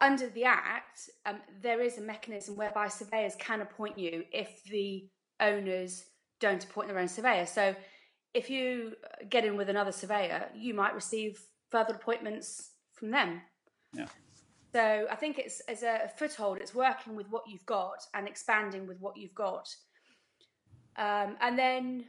Under 0.00 0.28
the 0.28 0.44
act 0.44 1.10
um, 1.24 1.38
there 1.62 1.80
is 1.80 1.96
a 1.96 2.02
mechanism 2.02 2.56
whereby 2.56 2.88
surveyors 2.88 3.36
can 3.36 3.60
appoint 3.60 3.98
you 3.98 4.24
if 4.32 4.64
the 4.64 5.06
owners 5.40 6.04
don't 6.40 6.64
appoint 6.64 6.88
their 6.88 6.98
own 6.98 7.08
surveyor. 7.08 7.46
So 7.46 7.74
if 8.34 8.48
you 8.48 8.94
get 9.28 9.44
in 9.44 9.56
with 9.56 9.68
another 9.68 9.92
surveyor, 9.92 10.48
you 10.54 10.74
might 10.74 10.94
receive 10.94 11.40
further 11.70 11.94
appointments 11.94 12.70
from 12.92 13.10
them. 13.10 13.42
Yeah. 13.94 14.06
So 14.72 15.06
I 15.10 15.16
think 15.16 15.38
it's 15.38 15.60
as 15.68 15.82
a 15.82 16.10
foothold, 16.16 16.58
it's 16.58 16.74
working 16.74 17.14
with 17.14 17.28
what 17.30 17.44
you've 17.46 17.66
got 17.66 18.06
and 18.14 18.26
expanding 18.26 18.86
with 18.86 19.00
what 19.00 19.16
you've 19.16 19.34
got. 19.34 19.68
Um, 20.96 21.36
and 21.40 21.58
then, 21.58 22.04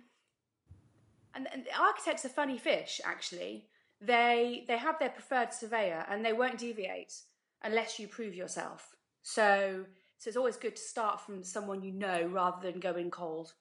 and, 1.36 1.48
and 1.52 1.66
architects 1.78 2.26
are 2.26 2.30
funny 2.30 2.58
fish. 2.58 3.02
Actually, 3.04 3.68
they 4.00 4.64
they 4.68 4.78
have 4.78 4.98
their 5.00 5.10
preferred 5.10 5.54
surveyor, 5.54 6.06
and 6.10 6.24
they 6.24 6.34
won't 6.34 6.58
deviate 6.58 7.14
unless 7.64 8.00
you 8.00 8.08
prove 8.08 8.36
yourself. 8.36 8.96
So, 9.24 9.86
so 10.20 10.28
it's 10.28 10.38
always 10.38 10.58
good 10.58 10.76
to 10.76 10.82
start 10.82 11.22
from 11.22 11.44
someone 11.44 11.82
you 11.82 11.92
know 11.92 12.30
rather 12.32 12.62
than 12.62 12.80
going 12.80 13.12
cold. 13.12 13.54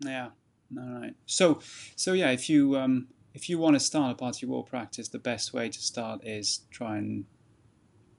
Yeah. 0.00 0.30
All 0.76 1.00
right. 1.00 1.14
So, 1.26 1.60
so 1.96 2.12
yeah, 2.12 2.30
if 2.30 2.48
you 2.48 2.76
um, 2.76 3.08
if 3.34 3.48
you 3.48 3.58
want 3.58 3.74
to 3.76 3.80
start 3.80 4.12
a 4.12 4.14
party 4.14 4.46
wall 4.46 4.62
practice, 4.62 5.08
the 5.08 5.18
best 5.18 5.52
way 5.52 5.68
to 5.68 5.78
start 5.80 6.24
is 6.24 6.60
try 6.70 6.98
and 6.98 7.24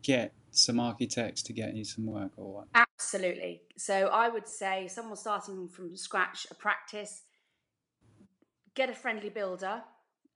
get 0.01 0.33
some 0.51 0.79
architects 0.79 1.41
to 1.43 1.53
get 1.53 1.75
you 1.75 1.85
some 1.85 2.05
work 2.05 2.31
or 2.37 2.53
what? 2.53 2.67
Absolutely. 2.75 3.61
So 3.77 4.07
I 4.07 4.29
would 4.29 4.47
say 4.47 4.87
someone 4.87 5.15
starting 5.15 5.67
from 5.69 5.95
scratch 5.95 6.45
a 6.51 6.55
practice, 6.55 7.23
get 8.75 8.89
a 8.89 8.93
friendly 8.93 9.29
builder. 9.29 9.81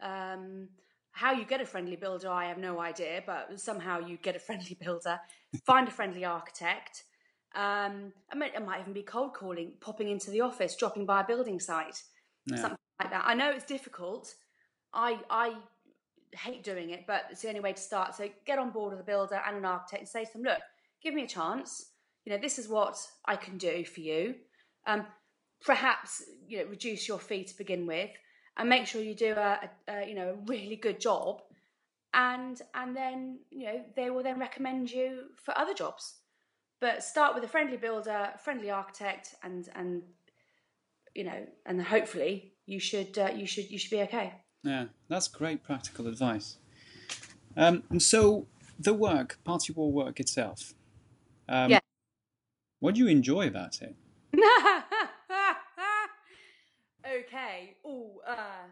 Um, 0.01 0.69
how 1.11 1.31
you 1.31 1.45
get 1.45 1.61
a 1.61 1.65
friendly 1.65 1.95
builder, 1.95 2.29
I 2.29 2.45
have 2.45 2.57
no 2.57 2.79
idea, 2.79 3.23
but 3.25 3.59
somehow 3.59 3.99
you 3.99 4.17
get 4.17 4.35
a 4.35 4.39
friendly 4.47 4.77
builder. 4.81 5.19
Find 5.65 5.87
a 5.87 5.91
friendly 5.91 6.25
architect. 6.25 7.03
Um, 7.55 8.11
I 8.31 8.35
mean, 8.35 8.49
it 8.55 8.65
might 8.65 8.81
even 8.81 8.93
be 8.93 9.01
cold 9.01 9.33
calling, 9.33 9.73
popping 9.79 10.09
into 10.09 10.29
the 10.29 10.41
office, 10.41 10.75
dropping 10.75 11.05
by 11.05 11.21
a 11.21 11.23
building 11.23 11.59
site, 11.59 12.03
yeah. 12.45 12.57
something 12.57 12.77
like 12.99 13.11
that. 13.11 13.23
I 13.25 13.33
know 13.33 13.51
it's 13.51 13.65
difficult. 13.65 14.33
I 14.93 15.19
I 15.29 15.55
hate 16.33 16.63
doing 16.63 16.89
it, 16.89 17.05
but 17.07 17.23
it's 17.31 17.41
the 17.41 17.47
only 17.47 17.61
way 17.61 17.73
to 17.73 17.81
start. 17.81 18.15
So 18.15 18.29
get 18.45 18.59
on 18.59 18.71
board 18.71 18.91
with 18.91 18.99
a 18.99 19.05
builder 19.05 19.41
and 19.47 19.57
an 19.57 19.65
architect 19.65 20.01
and 20.01 20.09
say 20.09 20.25
to 20.25 20.33
them, 20.33 20.43
look, 20.43 20.59
give 21.01 21.13
me 21.13 21.23
a 21.23 21.27
chance. 21.27 21.91
You 22.25 22.33
know, 22.33 22.39
this 22.39 22.59
is 22.59 22.67
what 22.67 22.97
I 23.25 23.35
can 23.35 23.57
do 23.57 23.85
for 23.85 24.01
you. 24.01 24.35
Um, 24.87 25.05
perhaps 25.63 26.23
you 26.47 26.59
know 26.59 26.65
reduce 26.65 27.07
your 27.07 27.19
fee 27.19 27.43
to 27.43 27.57
begin 27.57 27.85
with, 27.87 28.09
and 28.57 28.69
make 28.69 28.87
sure 28.87 29.01
you 29.01 29.15
do 29.15 29.33
a, 29.33 29.59
a, 29.87 29.93
a 29.93 30.07
you 30.07 30.15
know 30.15 30.29
a 30.29 30.45
really 30.45 30.75
good 30.75 30.99
job, 30.99 31.41
and 32.13 32.61
and 32.73 32.95
then 32.95 33.39
you 33.49 33.65
know 33.65 33.81
they 33.95 34.09
will 34.09 34.23
then 34.23 34.39
recommend 34.39 34.91
you 34.91 35.23
for 35.43 35.57
other 35.57 35.73
jobs. 35.73 36.15
But 36.85 37.03
start 37.03 37.33
with 37.33 37.43
a 37.43 37.47
friendly 37.47 37.77
builder, 37.77 38.29
friendly 38.43 38.69
architect, 38.69 39.33
and 39.41 39.67
and 39.73 40.03
you 41.15 41.23
know, 41.23 41.47
and 41.65 41.81
hopefully 41.81 42.53
you 42.67 42.79
should 42.79 43.17
uh, 43.17 43.31
you 43.35 43.47
should 43.47 43.71
you 43.71 43.79
should 43.79 43.89
be 43.89 44.01
okay. 44.03 44.33
Yeah, 44.61 44.85
that's 45.07 45.27
great 45.27 45.63
practical 45.63 46.05
advice. 46.05 46.57
Um, 47.57 47.81
and 47.89 48.03
so 48.03 48.45
the 48.77 48.93
work, 48.93 49.39
party 49.43 49.73
wall 49.73 49.91
work 49.91 50.19
itself. 50.19 50.75
Um, 51.49 51.71
yeah. 51.71 51.79
What 52.81 52.93
do 52.93 52.99
you 53.01 53.07
enjoy 53.07 53.47
about 53.47 53.81
it? 53.81 53.95
okay. 57.03 57.77
Oh, 57.83 58.21
uh, 58.27 58.67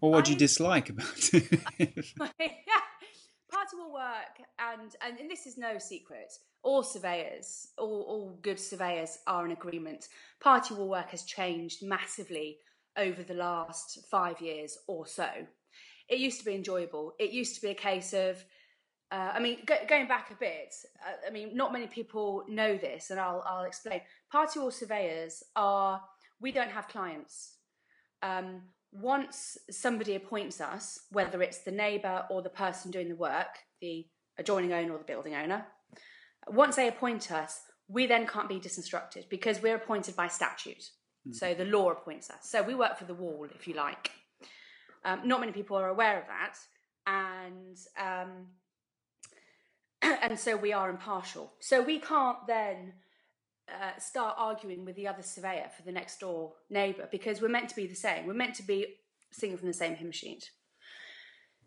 or 0.00 0.10
what 0.10 0.24
do 0.24 0.32
you 0.32 0.36
dislike 0.36 0.90
about 0.90 1.30
it? 1.32 2.06
wall 3.76 3.92
work, 3.92 4.46
and, 4.58 4.94
and 5.02 5.18
and 5.20 5.30
this 5.30 5.46
is 5.46 5.58
no 5.58 5.78
secret. 5.78 6.32
All 6.62 6.82
surveyors, 6.82 7.68
all 7.78 8.02
all 8.08 8.38
good 8.42 8.58
surveyors, 8.58 9.18
are 9.26 9.44
in 9.44 9.52
agreement. 9.52 10.08
Party 10.40 10.74
wall 10.74 10.88
work 10.88 11.10
has 11.10 11.24
changed 11.24 11.82
massively 11.82 12.58
over 12.96 13.22
the 13.22 13.34
last 13.34 14.00
five 14.10 14.40
years 14.40 14.78
or 14.86 15.06
so. 15.06 15.28
It 16.08 16.18
used 16.18 16.38
to 16.40 16.44
be 16.44 16.54
enjoyable. 16.54 17.14
It 17.18 17.30
used 17.30 17.54
to 17.56 17.60
be 17.60 17.68
a 17.68 17.74
case 17.74 18.12
of 18.12 18.42
uh, 19.10 19.32
I 19.34 19.40
mean, 19.40 19.58
go, 19.64 19.74
going 19.88 20.06
back 20.06 20.30
a 20.30 20.34
bit, 20.34 20.74
uh, 21.06 21.26
I 21.26 21.30
mean, 21.30 21.56
not 21.56 21.72
many 21.72 21.86
people 21.86 22.44
know 22.48 22.76
this, 22.76 23.10
and 23.10 23.18
I'll, 23.18 23.42
I'll 23.46 23.64
explain. 23.64 24.02
Party 24.30 24.58
wall 24.58 24.70
surveyors 24.70 25.42
are, 25.56 26.02
we 26.40 26.52
don't 26.52 26.70
have 26.70 26.88
clients. 26.88 27.54
Um, 28.22 28.62
once 28.92 29.58
somebody 29.70 30.14
appoints 30.14 30.60
us, 30.60 31.00
whether 31.10 31.42
it's 31.42 31.58
the 31.58 31.70
neighbour 31.70 32.24
or 32.30 32.42
the 32.42 32.48
person 32.48 32.90
doing 32.90 33.08
the 33.08 33.16
work, 33.16 33.58
the 33.80 34.06
adjoining 34.38 34.72
owner 34.72 34.92
or 34.92 34.98
the 34.98 35.04
building 35.04 35.34
owner, 35.34 35.66
once 36.48 36.76
they 36.76 36.88
appoint 36.88 37.30
us, 37.30 37.60
we 37.88 38.06
then 38.06 38.26
can't 38.26 38.48
be 38.48 38.58
disinstructed 38.60 39.28
because 39.28 39.62
we're 39.62 39.76
appointed 39.76 40.16
by 40.16 40.28
statute. 40.28 40.90
Mm. 41.26 41.34
So 41.34 41.54
the 41.54 41.64
law 41.64 41.90
appoints 41.90 42.30
us. 42.30 42.50
So 42.50 42.62
we 42.62 42.74
work 42.74 42.98
for 42.98 43.04
the 43.04 43.14
wall, 43.14 43.46
if 43.54 43.66
you 43.66 43.74
like. 43.74 44.10
Um, 45.04 45.20
not 45.24 45.40
many 45.40 45.52
people 45.52 45.76
are 45.76 45.88
aware 45.88 46.18
of 46.18 46.26
that, 46.26 46.56
and 47.06 47.76
um, 47.98 48.46
and 50.22 50.38
so 50.38 50.56
we 50.56 50.72
are 50.72 50.90
impartial. 50.90 51.52
So 51.60 51.80
we 51.80 51.98
can't 51.98 52.38
then 52.46 52.94
uh, 53.68 53.98
start 53.98 54.34
arguing 54.38 54.84
with 54.84 54.96
the 54.96 55.06
other 55.06 55.22
surveyor 55.22 55.70
for 55.76 55.82
the 55.82 55.92
next 55.92 56.20
door 56.20 56.52
neighbour 56.70 57.08
because 57.10 57.40
we're 57.40 57.48
meant 57.48 57.68
to 57.68 57.76
be 57.76 57.86
the 57.86 57.94
same. 57.94 58.26
We're 58.26 58.34
meant 58.34 58.54
to 58.56 58.62
be 58.62 58.96
singing 59.30 59.56
from 59.56 59.68
the 59.68 59.74
same 59.74 59.94
hymn 59.94 60.12
sheet. 60.12 60.50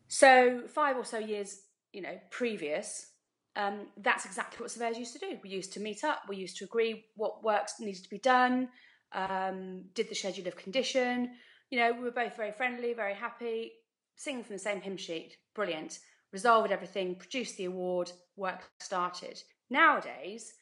So 0.07 0.63
five 0.67 0.97
or 0.97 1.05
so 1.05 1.19
years, 1.19 1.61
you 1.93 2.01
know, 2.01 2.19
previous, 2.29 3.07
um, 3.55 3.87
that's 3.97 4.25
exactly 4.25 4.61
what 4.61 4.71
surveyors 4.71 4.97
used 4.97 5.13
to 5.13 5.19
do. 5.19 5.37
We 5.43 5.49
used 5.49 5.73
to 5.73 5.79
meet 5.79 6.03
up, 6.03 6.23
we 6.27 6.37
used 6.37 6.57
to 6.57 6.65
agree 6.65 7.05
what 7.15 7.43
works 7.43 7.79
needed 7.79 8.03
to 8.03 8.09
be 8.09 8.17
done, 8.17 8.69
um, 9.13 9.83
did 9.93 10.09
the 10.09 10.15
schedule 10.15 10.47
of 10.47 10.55
condition. 10.55 11.31
You 11.69 11.79
know, 11.79 11.93
we 11.93 12.03
were 12.03 12.11
both 12.11 12.35
very 12.35 12.51
friendly, 12.51 12.93
very 12.93 13.13
happy, 13.13 13.71
singing 14.15 14.43
from 14.43 14.55
the 14.55 14.59
same 14.59 14.81
hymn 14.81 14.97
sheet. 14.97 15.37
Brilliant. 15.53 15.99
Resolved 16.31 16.71
everything, 16.71 17.15
produced 17.15 17.57
the 17.57 17.65
award, 17.65 18.11
work 18.37 18.69
started. 18.79 19.41
Nowadays, 19.69 20.53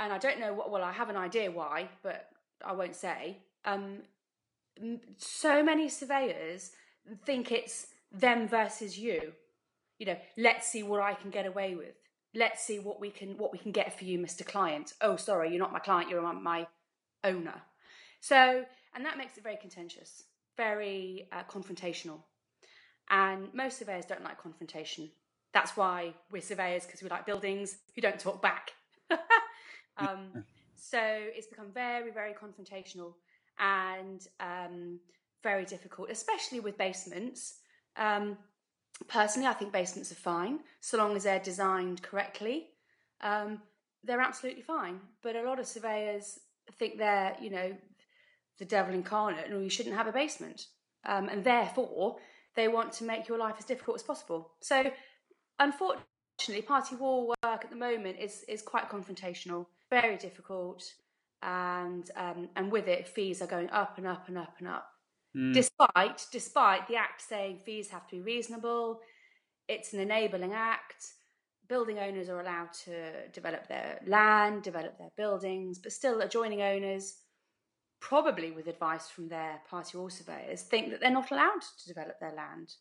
and 0.00 0.12
I 0.12 0.18
don't 0.18 0.40
know 0.40 0.54
what, 0.54 0.70
well, 0.70 0.82
I 0.82 0.92
have 0.92 1.10
an 1.10 1.16
idea 1.16 1.50
why, 1.50 1.88
but 2.02 2.30
I 2.64 2.72
won't 2.72 2.96
say. 2.96 3.36
Um, 3.66 3.98
so 5.18 5.62
many 5.62 5.88
surveyors 5.90 6.72
think 7.24 7.52
it's 7.52 7.88
them 8.10 8.48
versus 8.48 8.98
you. 8.98 9.32
You 9.98 10.06
know, 10.06 10.16
let's 10.38 10.66
see 10.66 10.82
what 10.82 11.02
I 11.02 11.12
can 11.12 11.30
get 11.30 11.46
away 11.46 11.74
with. 11.74 11.94
Let's 12.34 12.64
see 12.64 12.78
what 12.78 13.00
we 13.00 13.10
can 13.10 13.36
what 13.36 13.52
we 13.52 13.58
can 13.58 13.72
get 13.72 13.96
for 13.96 14.04
you, 14.04 14.18
Mr. 14.18 14.46
Client. 14.46 14.94
Oh, 15.00 15.16
sorry, 15.16 15.50
you're 15.50 15.58
not 15.58 15.72
my 15.72 15.80
client. 15.80 16.08
You're 16.08 16.32
my 16.32 16.66
owner. 17.22 17.60
So, 18.20 18.64
and 18.94 19.04
that 19.04 19.18
makes 19.18 19.36
it 19.36 19.42
very 19.42 19.56
contentious, 19.56 20.22
very 20.56 21.28
uh, 21.32 21.42
confrontational. 21.50 22.20
And 23.10 23.52
most 23.52 23.78
surveyors 23.78 24.06
don't 24.06 24.22
like 24.22 24.40
confrontation. 24.40 25.10
That's 25.52 25.76
why 25.76 26.14
we're 26.30 26.40
surveyors 26.40 26.86
because 26.86 27.02
we 27.02 27.08
like 27.08 27.26
buildings 27.26 27.76
who 27.94 28.00
don't 28.00 28.20
talk 28.20 28.40
back. 28.40 28.70
um, 30.00 30.44
so 30.74 31.00
it's 31.02 31.46
become 31.46 31.70
very, 31.72 32.10
very 32.10 32.32
confrontational 32.32 33.14
and 33.58 34.26
um, 34.40 34.98
very 35.42 35.64
difficult, 35.64 36.10
especially 36.10 36.60
with 36.60 36.76
basements. 36.78 37.58
Um, 37.96 38.38
personally, 39.08 39.48
I 39.48 39.52
think 39.52 39.72
basements 39.72 40.10
are 40.12 40.16
fine 40.16 40.60
so 40.80 40.98
long 40.98 41.16
as 41.16 41.24
they're 41.24 41.38
designed 41.38 42.02
correctly. 42.02 42.68
Um, 43.20 43.60
they're 44.04 44.20
absolutely 44.20 44.62
fine. 44.62 45.00
But 45.22 45.36
a 45.36 45.42
lot 45.42 45.58
of 45.58 45.66
surveyors 45.66 46.38
think 46.78 46.98
they're, 46.98 47.36
you 47.40 47.50
know, 47.50 47.76
the 48.58 48.64
devil 48.64 48.94
incarnate 48.94 49.46
and 49.50 49.62
you 49.62 49.70
shouldn't 49.70 49.96
have 49.96 50.06
a 50.06 50.12
basement. 50.12 50.66
Um, 51.04 51.28
and 51.28 51.44
therefore, 51.44 52.16
they 52.56 52.68
want 52.68 52.92
to 52.94 53.04
make 53.04 53.28
your 53.28 53.38
life 53.38 53.56
as 53.58 53.64
difficult 53.64 53.96
as 53.96 54.02
possible. 54.02 54.52
So, 54.60 54.90
unfortunately, 55.58 56.62
party 56.62 56.96
wall 56.96 57.28
work 57.28 57.64
at 57.64 57.70
the 57.70 57.76
moment 57.76 58.18
is 58.20 58.44
is 58.48 58.60
quite 58.62 58.90
confrontational, 58.90 59.66
very 59.90 60.16
difficult, 60.16 60.84
and 61.42 62.10
um, 62.16 62.48
and 62.56 62.70
with 62.70 62.88
it, 62.88 63.08
fees 63.08 63.42
are 63.42 63.46
going 63.46 63.70
up 63.70 63.98
and 63.98 64.06
up 64.06 64.28
and 64.28 64.38
up 64.38 64.54
and 64.58 64.68
up. 64.68 64.86
Mm. 65.36 65.52
Despite 65.52 66.26
despite 66.32 66.88
the 66.88 66.96
act 66.96 67.22
saying 67.22 67.58
fees 67.58 67.90
have 67.90 68.06
to 68.08 68.16
be 68.16 68.22
reasonable, 68.22 69.00
it's 69.68 69.92
an 69.92 70.00
enabling 70.00 70.52
act. 70.52 71.06
Building 71.68 71.98
owners 71.98 72.28
are 72.28 72.40
allowed 72.40 72.72
to 72.84 73.28
develop 73.32 73.68
their 73.68 74.00
land, 74.06 74.62
develop 74.62 74.98
their 74.98 75.10
buildings, 75.16 75.78
but 75.78 75.92
still 75.92 76.20
adjoining 76.20 76.62
owners, 76.62 77.14
probably 78.00 78.50
with 78.50 78.66
advice 78.66 79.08
from 79.08 79.28
their 79.28 79.60
party 79.70 79.96
wall 79.96 80.10
surveyors, 80.10 80.62
think 80.62 80.90
that 80.90 81.00
they're 81.00 81.12
not 81.12 81.30
allowed 81.30 81.60
to 81.60 81.88
develop 81.88 82.18
their 82.18 82.34
land. 82.34 82.74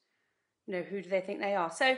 You 0.65 0.73
know, 0.73 0.81
who 0.81 1.03
do 1.03 1.09
they 1.09 1.21
think 1.21 1.39
they 1.39 1.53
are? 1.53 1.69
So 1.69 1.97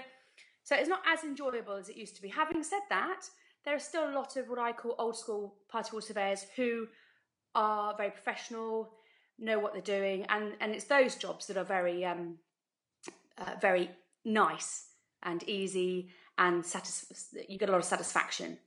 so 0.63 0.75
it's 0.75 0.89
not 0.89 1.01
as 1.07 1.23
enjoyable 1.23 1.75
as 1.75 1.89
it 1.89 1.97
used 1.97 2.15
to 2.17 2.21
be. 2.21 2.29
Having 2.29 2.63
said 2.63 2.81
that, 2.89 3.21
there 3.65 3.75
are 3.75 3.79
still 3.79 4.09
a 4.09 4.13
lot 4.13 4.35
of 4.37 4.49
what 4.49 4.59
I 4.59 4.71
call 4.71 4.95
old 4.97 5.17
school 5.17 5.55
party 5.69 5.89
wall 5.93 6.01
surveyors 6.01 6.45
who 6.55 6.87
are 7.55 7.95
very 7.95 8.11
professional, 8.11 8.93
know 9.37 9.59
what 9.59 9.73
they're 9.73 9.81
doing, 9.81 10.25
and 10.29 10.53
and 10.59 10.73
it's 10.73 10.85
those 10.85 11.15
jobs 11.15 11.47
that 11.47 11.57
are 11.57 11.63
very 11.63 12.05
um, 12.05 12.37
uh, 13.37 13.55
very 13.61 13.89
nice 14.25 14.87
and 15.23 15.43
easy 15.43 16.09
and 16.37 16.65
satis- 16.65 17.33
you 17.47 17.57
get 17.57 17.69
a 17.69 17.71
lot 17.71 17.79
of 17.79 17.85
satisfaction. 17.85 18.57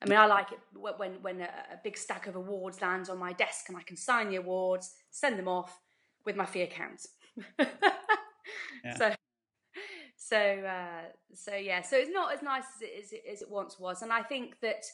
I 0.00 0.08
mean, 0.08 0.18
I 0.18 0.26
like 0.26 0.48
it 0.52 0.58
when 0.98 1.22
when 1.22 1.40
a, 1.40 1.44
a 1.72 1.80
big 1.82 1.96
stack 1.96 2.26
of 2.26 2.36
awards 2.36 2.80
lands 2.82 3.08
on 3.08 3.18
my 3.18 3.32
desk 3.32 3.68
and 3.68 3.76
I 3.76 3.82
can 3.82 3.96
sign 3.96 4.30
the 4.30 4.36
awards, 4.36 4.92
send 5.10 5.38
them 5.38 5.48
off 5.48 5.80
with 6.24 6.36
my 6.36 6.46
fee 6.46 6.62
accounts. 6.62 7.08
yeah. 7.58 8.96
So 8.96 9.14
so 10.32 10.66
uh, 10.66 11.02
so 11.34 11.54
yeah, 11.54 11.82
so 11.82 11.96
it's 11.96 12.10
not 12.10 12.34
as 12.34 12.42
nice 12.42 12.64
as 12.76 12.82
it, 12.82 12.92
as 13.04 13.12
it 13.12 13.22
as 13.32 13.42
it 13.42 13.50
once 13.50 13.78
was, 13.78 14.02
and 14.02 14.12
I 14.12 14.22
think 14.22 14.60
that 14.60 14.84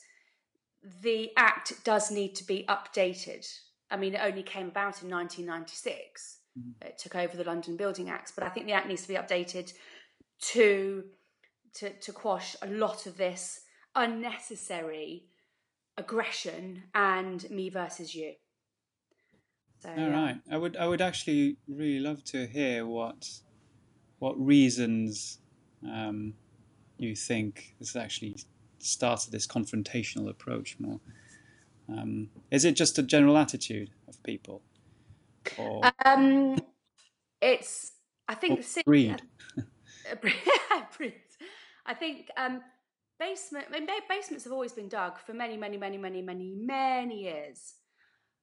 the 1.02 1.30
act 1.36 1.84
does 1.84 2.10
need 2.10 2.34
to 2.36 2.44
be 2.44 2.64
updated 2.68 3.44
I 3.90 3.96
mean, 3.96 4.14
it 4.14 4.20
only 4.22 4.42
came 4.42 4.68
about 4.68 5.02
in 5.02 5.10
1996. 5.10 6.38
Mm-hmm. 6.58 6.86
It 6.86 6.98
took 6.98 7.16
over 7.16 7.36
the 7.36 7.44
London 7.44 7.76
Building 7.76 8.10
Acts, 8.10 8.32
but 8.32 8.44
I 8.44 8.48
think 8.48 8.66
the 8.66 8.72
Act 8.72 8.88
needs 8.88 9.02
to 9.02 9.08
be 9.08 9.14
updated 9.14 9.72
to 10.52 11.04
to, 11.74 11.90
to 11.90 12.12
quash 12.12 12.56
a 12.62 12.66
lot 12.66 13.06
of 13.06 13.18
this 13.18 13.60
unnecessary 13.94 15.26
aggression 15.96 16.84
and 16.94 17.48
me 17.50 17.68
versus 17.68 18.14
you. 18.14 18.32
So, 19.80 19.90
All 19.90 20.10
right, 20.10 20.40
I 20.50 20.58
would 20.58 20.76
I 20.76 20.86
would 20.88 21.00
actually 21.00 21.56
really 21.68 22.00
love 22.00 22.24
to 22.24 22.46
hear 22.46 22.84
what 22.86 23.28
what 24.18 24.38
reasons 24.38 25.38
um, 25.84 26.34
you 26.96 27.14
think 27.14 27.74
this 27.78 27.96
actually 27.96 28.36
started 28.78 29.30
this 29.30 29.46
confrontational 29.46 30.28
approach 30.28 30.76
more. 30.78 31.00
Um, 31.88 32.28
is 32.50 32.64
it 32.64 32.72
just 32.76 32.98
a 32.98 33.02
general 33.02 33.36
attitude 33.36 33.90
of 34.08 34.22
people? 34.22 34.62
Or... 35.56 35.82
Um, 36.04 36.58
it's, 37.40 37.92
I 38.26 38.34
think, 38.34 38.60
or 38.60 38.82
breed. 38.84 39.22
breed. 40.96 41.14
I 41.86 41.94
think 41.94 42.28
um, 42.36 42.60
basement. 43.18 43.66
I 43.70 43.78
mean, 43.78 43.88
basements 44.08 44.44
have 44.44 44.52
always 44.52 44.72
been 44.72 44.88
dug 44.88 45.18
for 45.18 45.32
many, 45.32 45.56
many, 45.56 45.78
many, 45.78 45.96
many, 45.96 46.20
many, 46.20 46.54
many 46.54 47.22
years. 47.22 47.74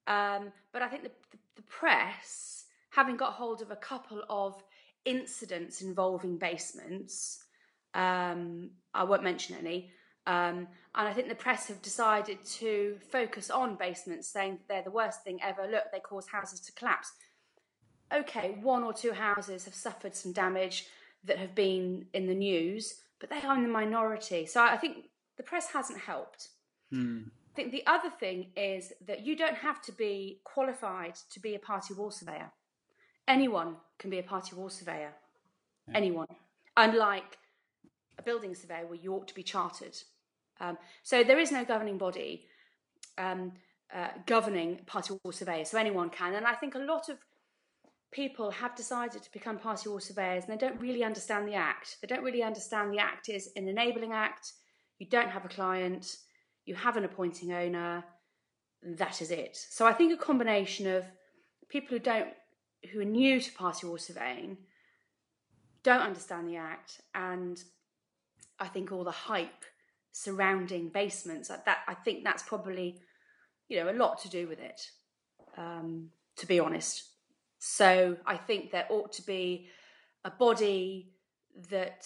Um, 0.07 0.51
but 0.71 0.81
I 0.81 0.87
think 0.87 1.03
the, 1.03 1.11
the, 1.31 1.37
the 1.57 1.61
press, 1.63 2.65
having 2.91 3.17
got 3.17 3.33
hold 3.33 3.61
of 3.61 3.71
a 3.71 3.75
couple 3.75 4.23
of 4.29 4.63
incidents 5.05 5.81
involving 5.81 6.37
basements, 6.37 7.43
um, 7.93 8.71
I 8.93 9.03
won't 9.03 9.23
mention 9.23 9.55
any, 9.57 9.91
um, 10.27 10.67
and 10.95 11.07
I 11.07 11.13
think 11.13 11.29
the 11.29 11.35
press 11.35 11.67
have 11.67 11.81
decided 11.81 12.43
to 12.45 12.97
focus 13.11 13.49
on 13.49 13.75
basements, 13.75 14.27
saying 14.27 14.53
that 14.53 14.67
they're 14.67 14.83
the 14.83 14.91
worst 14.91 15.23
thing 15.23 15.39
ever. 15.43 15.67
Look, 15.69 15.85
they 15.91 15.99
cause 15.99 16.27
houses 16.27 16.59
to 16.61 16.71
collapse. 16.71 17.11
Okay, 18.13 18.57
one 18.61 18.83
or 18.83 18.93
two 18.93 19.11
houses 19.13 19.65
have 19.65 19.75
suffered 19.75 20.15
some 20.15 20.31
damage 20.31 20.87
that 21.23 21.37
have 21.37 21.55
been 21.55 22.05
in 22.13 22.27
the 22.27 22.35
news, 22.35 22.95
but 23.19 23.29
they 23.29 23.41
are 23.41 23.55
in 23.55 23.63
the 23.63 23.69
minority. 23.69 24.45
So 24.45 24.63
I 24.63 24.77
think 24.77 25.09
the 25.37 25.43
press 25.43 25.71
hasn't 25.71 25.99
helped. 25.99 26.49
Hmm. 26.91 27.23
I 27.51 27.55
think 27.55 27.71
the 27.71 27.85
other 27.87 28.09
thing 28.09 28.47
is 28.55 28.93
that 29.07 29.25
you 29.25 29.35
don't 29.35 29.55
have 29.55 29.81
to 29.83 29.91
be 29.91 30.41
qualified 30.43 31.15
to 31.31 31.39
be 31.39 31.55
a 31.55 31.59
party 31.59 31.93
wall 31.93 32.11
surveyor. 32.11 32.51
Anyone 33.27 33.77
can 33.99 34.09
be 34.09 34.19
a 34.19 34.23
party 34.23 34.55
wall 34.55 34.69
surveyor. 34.69 35.13
Yeah. 35.87 35.97
Anyone. 35.97 36.27
Unlike 36.77 37.37
a 38.17 38.23
building 38.23 38.55
surveyor 38.55 38.87
where 38.87 38.99
you 38.99 39.13
ought 39.13 39.27
to 39.27 39.35
be 39.35 39.43
chartered. 39.43 39.95
Um, 40.59 40.77
so 41.03 41.23
there 41.23 41.39
is 41.39 41.51
no 41.51 41.65
governing 41.65 41.97
body 41.97 42.45
um, 43.17 43.53
uh, 43.93 44.09
governing 44.25 44.79
party 44.85 45.13
wall 45.23 45.31
surveyors, 45.31 45.69
so 45.69 45.77
anyone 45.77 46.09
can. 46.09 46.33
And 46.33 46.45
I 46.45 46.53
think 46.53 46.75
a 46.75 46.79
lot 46.79 47.09
of 47.09 47.17
people 48.11 48.49
have 48.51 48.75
decided 48.75 49.21
to 49.21 49.31
become 49.31 49.57
party 49.57 49.89
wall 49.89 49.99
surveyors 49.99 50.45
and 50.45 50.53
they 50.53 50.65
don't 50.65 50.79
really 50.79 51.03
understand 51.03 51.47
the 51.47 51.55
Act. 51.55 51.97
They 52.01 52.07
don't 52.07 52.23
really 52.23 52.43
understand 52.43 52.93
the 52.93 52.99
Act 52.99 53.29
is 53.29 53.49
an 53.55 53.67
enabling 53.67 54.13
Act. 54.13 54.53
You 54.99 55.07
don't 55.07 55.29
have 55.29 55.43
a 55.43 55.49
client, 55.49 56.15
you 56.65 56.75
have 56.75 56.95
an 56.95 57.03
appointing 57.03 57.51
owner, 57.51 58.05
that 58.81 59.21
is 59.21 59.31
it. 59.31 59.57
So 59.69 59.85
I 59.85 59.93
think 59.93 60.13
a 60.13 60.23
combination 60.23 60.87
of 60.87 61.05
people 61.67 61.89
who 61.89 61.99
don't, 61.99 62.29
who 62.91 63.01
are 63.01 63.05
new 63.05 63.39
to 63.39 63.51
party 63.53 63.87
wall 63.87 63.97
surveying, 63.97 64.57
don't 65.83 66.01
understand 66.01 66.47
the 66.47 66.57
Act, 66.57 67.01
and 67.13 67.63
I 68.59 68.67
think 68.67 68.91
all 68.91 69.03
the 69.03 69.11
hype 69.11 69.65
surrounding 70.11 70.89
basements. 70.89 71.49
That 71.49 71.79
I 71.87 71.93
think 71.93 72.23
that's 72.23 72.43
probably 72.43 72.99
you 73.67 73.83
know 73.83 73.89
a 73.89 73.93
lot 73.93 74.21
to 74.21 74.29
do 74.29 74.47
with 74.47 74.59
it. 74.59 74.89
Um, 75.57 76.09
to 76.37 76.47
be 76.47 76.59
honest, 76.59 77.03
so 77.59 78.17
I 78.25 78.37
think 78.37 78.71
there 78.71 78.87
ought 78.89 79.13
to 79.13 79.21
be 79.21 79.69
a 80.23 80.31
body 80.31 81.11
that 81.69 82.05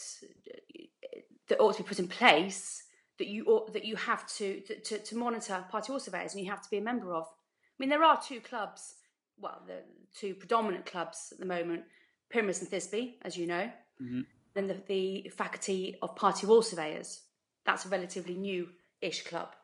that 1.48 1.60
ought 1.60 1.76
to 1.78 1.84
be 1.84 1.88
put 1.88 2.00
in 2.00 2.08
place 2.08 2.84
that 3.20 3.28
you 3.28 3.46
ought, 3.46 3.74
that 3.74 3.86
you 3.86 3.96
have 3.96 4.26
to, 4.28 4.62
to 4.62 4.98
to 4.98 5.16
monitor 5.16 5.64
party 5.70 5.92
wall 5.92 6.00
surveyors 6.00 6.34
and 6.34 6.44
you 6.44 6.50
have 6.50 6.62
to 6.62 6.70
be 6.70 6.78
a 6.78 6.82
member 6.82 7.14
of. 7.14 7.26
I 7.26 7.76
mean, 7.78 7.90
there 7.90 8.04
are 8.04 8.20
two 8.20 8.40
clubs, 8.40 8.96
well, 9.42 9.62
the 9.68 9.84
two 10.16 10.36
predominant 10.36 10.86
clubs 10.86 11.30
at 11.32 11.40
the 11.40 11.46
moment, 11.46 11.84
Pyramus 12.30 12.62
and 12.62 12.70
Thisbe, 12.70 13.16
as 13.24 13.38
you 13.38 13.48
know, 13.48 13.72
mm-hmm. 14.02 14.22
and 14.56 14.70
the, 14.70 14.78
the 14.88 15.30
faculty 15.30 15.96
of 16.02 16.16
party 16.16 16.46
wall 16.48 16.62
surveyors. 16.62 17.22
That's 17.66 17.86
a 17.86 17.90
relatively 17.90 18.36
new-ish 18.36 19.24
club. 19.24 19.56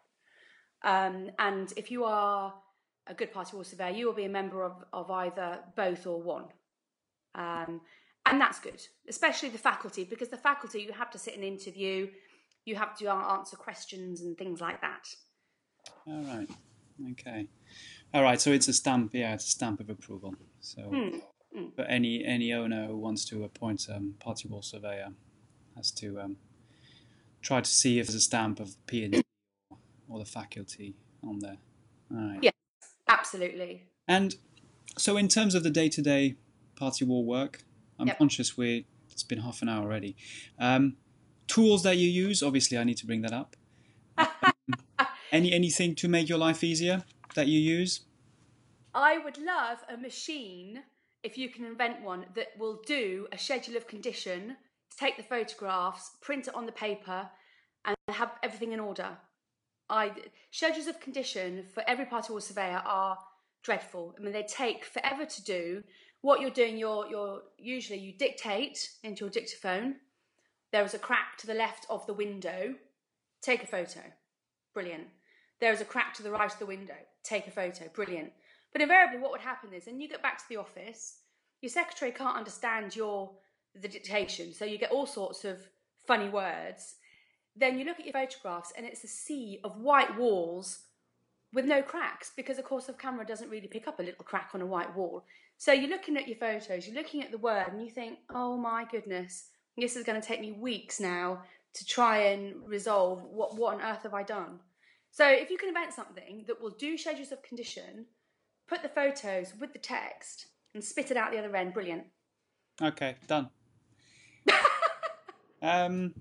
Um, 0.83 1.31
and 1.39 1.73
if 1.77 1.89
you 1.91 2.03
are 2.03 2.53
a 3.07 3.13
good 3.13 3.31
party 3.31 3.55
wall 3.55 3.63
surveyor, 3.63 3.95
you 3.95 4.05
will 4.05 4.13
be 4.13 4.25
a 4.25 4.29
member 4.29 4.63
of, 4.63 4.83
of 4.93 5.09
either 5.11 5.59
both 5.75 6.05
or 6.05 6.21
one. 6.21 6.45
Um, 7.33 7.81
and 8.25 8.41
that's 8.41 8.59
good, 8.59 8.81
especially 9.07 9.49
the 9.49 9.57
faculty, 9.57 10.03
because 10.03 10.29
the 10.29 10.38
faculty, 10.38 10.81
you 10.81 10.93
have 10.93 11.11
to 11.11 11.19
sit 11.19 11.35
and 11.35 11.43
interview. 11.43 12.07
you 12.65 12.75
have 12.75 12.97
to 12.97 13.07
answer 13.07 13.55
questions 13.55 14.21
and 14.21 14.38
things 14.38 14.59
like 14.59 14.81
that. 14.81 15.07
All 16.07 16.23
right. 16.23 16.49
Okay. 17.12 17.47
All 18.13 18.23
right. 18.23 18.39
So 18.39 18.51
it's 18.51 18.67
a 18.67 18.73
stamp. 18.73 19.13
Yeah, 19.13 19.34
it's 19.34 19.47
a 19.47 19.51
stamp 19.51 19.79
of 19.79 19.89
approval. 19.89 20.36
So, 20.62 20.81
Mm, 20.81 21.21
mm. 21.55 21.71
but 21.75 21.88
any 21.89 22.23
any 22.23 22.53
owner 22.53 22.88
who 22.88 22.97
wants 22.97 23.25
to 23.25 23.43
appoint 23.43 23.88
a 23.89 23.97
um, 23.97 24.15
party 24.19 24.47
wall 24.47 24.62
surveyor 24.62 25.13
has 25.75 25.91
to 25.91 26.19
um, 26.19 26.38
try 27.41 27.62
to 27.62 27.69
see 27.69 27.99
if 27.99 28.08
there's 28.08 28.15
a 28.15 28.21
stamp 28.21 28.60
of 28.60 28.75
P 28.88 29.03
and 29.03 29.23
or 30.08 30.19
the 30.19 30.25
faculty 30.25 30.95
on 31.23 31.39
there. 31.39 31.58
All 32.12 32.29
right. 32.29 32.39
Yeah. 32.41 32.51
Absolutely. 33.08 33.84
And 34.08 34.36
so, 34.97 35.17
in 35.17 35.27
terms 35.27 35.55
of 35.55 35.63
the 35.63 35.69
day-to-day 35.69 36.36
party 36.75 37.05
wall 37.05 37.25
work, 37.25 37.63
I'm 37.99 38.08
Yep. 38.08 38.17
conscious 38.17 38.58
we 38.58 38.86
it's 39.12 39.23
been 39.23 39.39
half 39.39 39.62
an 39.62 39.69
hour 39.69 39.84
already. 39.84 40.15
Um, 40.60 40.97
tools 41.47 41.84
that 41.84 41.97
you 41.97 42.10
use, 42.10 42.43
obviously, 42.43 42.77
I 42.77 42.84
need 42.84 42.97
to 42.97 43.05
bring 43.05 43.21
that 43.21 43.31
up. 43.31 43.55
Any 45.36 45.52
anything 45.52 45.95
to 45.95 46.08
make 46.08 46.30
your 46.30 46.38
life 46.38 46.63
easier 46.63 47.04
that 47.34 47.48
you 47.48 47.60
use? 47.60 48.06
I 48.93 49.17
would 49.17 49.38
love 49.38 49.80
a 49.89 49.98
machine, 49.98 50.84
if 51.24 51.38
you 51.38 51.50
can 51.50 51.65
invent 51.65 52.02
one, 52.02 52.26
that 52.36 52.58
will 52.58 52.82
do 52.88 53.28
a 53.34 53.38
schedule 53.38 53.76
of 53.76 53.86
condition, 53.86 54.56
take 54.98 55.17
the 55.17 55.24
photographs, 55.24 56.12
print 56.21 56.48
it 56.48 56.56
on 56.56 56.65
the 56.65 56.71
paper, 56.71 57.30
and 57.84 57.98
have 58.08 58.32
everything 58.43 58.71
in 58.71 58.80
order. 58.80 59.10
I 59.89 60.13
schedules 60.52 60.88
of 60.88 61.02
condition 61.02 61.65
for 61.74 61.84
every 61.86 62.06
party 62.06 62.32
wall 62.32 62.39
surveyor 62.39 62.82
are 62.86 63.17
dreadful. 63.62 64.15
I 64.17 64.21
mean, 64.24 64.32
they 64.32 64.43
take 64.43 64.86
forever 64.86 65.26
to 65.26 65.43
do. 65.43 65.84
What 66.21 66.39
you're 66.39 66.50
doing, 66.50 66.78
you're 66.78 67.08
you're 67.10 67.41
usually 67.58 68.00
you 68.00 68.13
dictate 68.13 68.89
into 69.04 69.26
your 69.26 69.30
dictaphone. 69.30 69.95
There 70.71 70.86
is 70.86 70.93
a 70.93 71.00
crack 71.00 71.38
to 71.39 71.48
the 71.48 71.54
left 71.54 71.86
of 71.89 72.08
the 72.08 72.13
window. 72.13 72.76
Take 73.41 73.63
a 73.63 73.67
photo. 73.67 74.00
Brilliant. 74.74 75.08
There 75.60 75.72
is 75.72 75.82
a 75.82 75.86
crack 75.86 76.13
to 76.15 76.24
the 76.24 76.32
right 76.32 76.52
of 76.52 76.60
the 76.60 76.65
window. 76.65 76.96
Take 77.24 77.48
a 77.48 77.52
photo. 77.52 77.88
Brilliant. 77.94 78.34
But 78.72 78.82
invariably, 78.82 79.20
what 79.20 79.32
would 79.32 79.41
happen 79.41 79.74
is, 79.74 79.86
when 79.86 80.02
you 80.02 80.10
get 80.10 80.22
back 80.22 80.38
to 80.38 80.44
the 80.50 80.58
office, 80.58 81.20
your 81.62 81.70
secretary 81.70 82.12
can't 82.12 82.38
understand 82.38 82.96
your 82.96 83.32
the 83.74 83.88
dictation, 83.88 84.54
so 84.54 84.63
you 84.63 84.78
get 84.78 84.91
all 84.91 85.06
sorts 85.06 85.44
of 85.44 85.58
funny 86.08 86.30
words. 86.30 86.96
Then 87.56 87.78
you 87.78 87.86
look 87.86 88.00
at 88.00 88.06
your 88.06 88.13
photographs, 88.13 88.74
and 88.76 88.86
it's 88.86 89.04
a 89.04 89.08
sea 89.08 89.60
of 89.63 89.78
white 89.78 90.18
walls 90.18 90.80
with 91.54 91.65
no 91.65 91.82
cracks, 91.82 92.32
because 92.36 92.58
of 92.58 92.65
course 92.65 92.86
the 92.86 92.94
camera 92.94 93.26
doesn't 93.26 93.50
really 93.50 93.68
pick 93.68 93.88
up 93.88 94.00
a 94.00 94.04
little 94.04 94.26
crack 94.26 94.52
on 94.54 94.62
a 94.62 94.65
white 94.65 94.94
wall. 94.96 95.26
So 95.58 95.72
you're 95.72 95.89
looking 95.89 96.18
at 96.18 96.28
your 96.28 96.38
photos, 96.38 96.86
you're 96.86 96.96
looking 96.96 97.24
at 97.24 97.32
the 97.32 97.38
word, 97.38 97.68
and 97.70 97.82
you 97.82 97.89
think, 97.89 98.20
"Oh 98.30 98.58
my 98.58 98.86
goodness, 98.86 99.50
this 99.78 99.96
is 99.96 100.04
going 100.04 100.20
to 100.20 100.28
take 100.28 100.41
me 100.41 100.52
weeks 100.52 101.00
now 101.00 101.44
to 101.74 101.86
try 101.86 102.18
and 102.18 102.68
resolve 102.68 103.24
what 103.24 103.56
what 103.56 103.76
on 103.76 103.82
earth 103.82 104.04
have 104.04 104.13
I 104.13 104.24
done." 104.24 104.60
So 105.15 105.25
if 105.25 105.49
you 105.49 105.58
can 105.58 105.69
invent 105.69 105.93
something 105.93 106.43
that 106.45 106.62
will 106.62 106.71
do 106.71 106.97
schedules 106.97 107.32
of 107.32 107.41
condition, 107.41 108.08
put 108.67 108.82
the 108.82 108.89
photos 108.89 109.54
with 109.58 109.71
the 109.71 109.80
text, 109.80 110.47
and 110.73 110.84
spit 110.84 111.10
it 111.10 111.15
out 111.15 111.32
the 111.32 111.39
other 111.39 111.56
end, 111.56 111.73
brilliant. 111.73 112.04
Okay, 112.82 113.15
done. 113.25 113.49
um, 115.62 116.13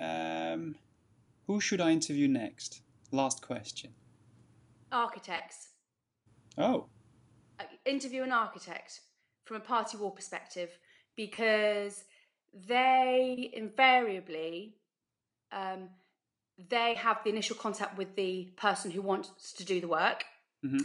um, 0.00 0.74
who 1.46 1.60
should 1.60 1.80
I 1.80 1.92
interview 1.92 2.26
next? 2.26 2.80
Last 3.12 3.40
question. 3.40 3.92
Architects. 4.90 5.68
Oh, 6.58 6.86
Uh, 7.60 7.64
interview 7.84 8.24
an 8.24 8.32
architect 8.32 9.00
from 9.44 9.58
a 9.58 9.60
party 9.60 9.96
wall 9.96 10.10
perspective 10.10 10.70
because 11.14 12.02
they 12.52 13.48
invariably 13.52 14.74
um, 15.52 15.88
they 16.58 16.94
have 16.94 17.22
the 17.22 17.30
initial 17.30 17.56
contact 17.56 17.98
with 17.98 18.16
the 18.16 18.52
person 18.56 18.90
who 18.90 19.02
wants 19.02 19.52
to 19.52 19.64
do 19.64 19.80
the 19.80 19.88
work. 19.88 20.24
Mhm. 20.64 20.80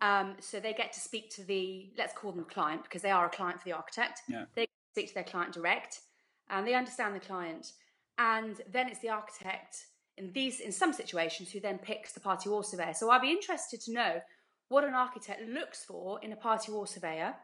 Um, 0.00 0.36
so 0.40 0.60
they 0.60 0.72
get 0.72 0.92
to 0.92 1.00
speak 1.00 1.30
to 1.30 1.44
the 1.44 1.90
let's 1.96 2.12
call 2.12 2.32
them 2.32 2.44
client 2.44 2.82
because 2.82 3.02
they 3.02 3.10
are 3.10 3.26
a 3.26 3.30
client 3.30 3.60
for 3.60 3.64
the 3.64 3.72
architect. 3.72 4.22
Yeah. 4.28 4.44
They 4.54 4.68
speak 4.92 5.08
to 5.08 5.14
their 5.14 5.24
client 5.24 5.52
direct, 5.52 6.00
and 6.48 6.66
they 6.66 6.74
understand 6.74 7.14
the 7.14 7.20
client, 7.20 7.72
and 8.18 8.60
then 8.68 8.88
it's 8.88 9.00
the 9.00 9.08
architect 9.08 9.86
in 10.16 10.32
these 10.32 10.60
in 10.60 10.72
some 10.72 10.92
situations 10.92 11.50
who 11.50 11.60
then 11.60 11.78
picks 11.78 12.12
the 12.12 12.20
party 12.20 12.48
wall 12.48 12.62
surveyor. 12.62 12.94
So 12.94 13.10
I'd 13.10 13.22
be 13.22 13.30
interested 13.30 13.80
to 13.82 13.92
know 13.92 14.22
what 14.68 14.84
an 14.84 14.94
architect 14.94 15.42
looks 15.42 15.84
for 15.84 16.20
in 16.22 16.32
a 16.32 16.36
party 16.36 16.72
wall 16.72 16.86
surveyor 16.86 17.34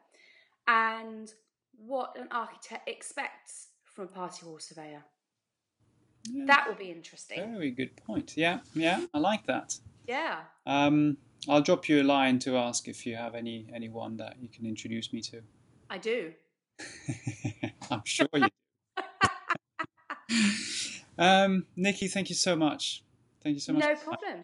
and 0.66 1.33
what 1.77 2.16
an 2.16 2.29
architect 2.31 2.88
expects 2.88 3.68
from 3.85 4.05
a 4.05 4.09
party 4.09 4.47
wall 4.47 4.59
surveyor. 4.59 5.05
Yeah, 6.30 6.44
That 6.46 6.68
will 6.68 6.74
be 6.74 6.90
interesting. 6.90 7.52
very 7.52 7.70
good 7.70 7.96
point. 7.96 8.37
Yeah, 8.37 8.61
yeah, 8.74 9.04
I 9.12 9.18
like 9.18 9.46
that. 9.46 9.78
Yeah. 10.06 10.40
Um, 10.66 11.16
I'll 11.48 11.62
drop 11.62 11.88
you 11.88 12.02
a 12.02 12.04
line 12.04 12.38
to 12.40 12.56
ask 12.56 12.87
if 12.87 13.04
you 13.04 13.16
have 13.16 13.35
any 13.35 13.66
anyone 13.74 14.16
that 14.18 14.37
you 14.40 14.48
can 14.48 14.66
introduce 14.66 15.12
me 15.12 15.20
to. 15.22 15.42
I 15.90 15.98
do. 15.98 16.32
I'm 17.90 18.02
sure 18.04 18.28
you. 18.35 18.48
do. 18.98 19.02
um, 21.18 21.66
Nikki, 21.76 22.08
thank 22.08 22.28
you 22.28 22.37
so 22.37 22.54
much. 22.54 23.02
Thank 23.42 23.54
you 23.54 23.61
so 23.61 23.72
much. 23.72 23.82
No 23.82 23.94
problem. 23.96 24.42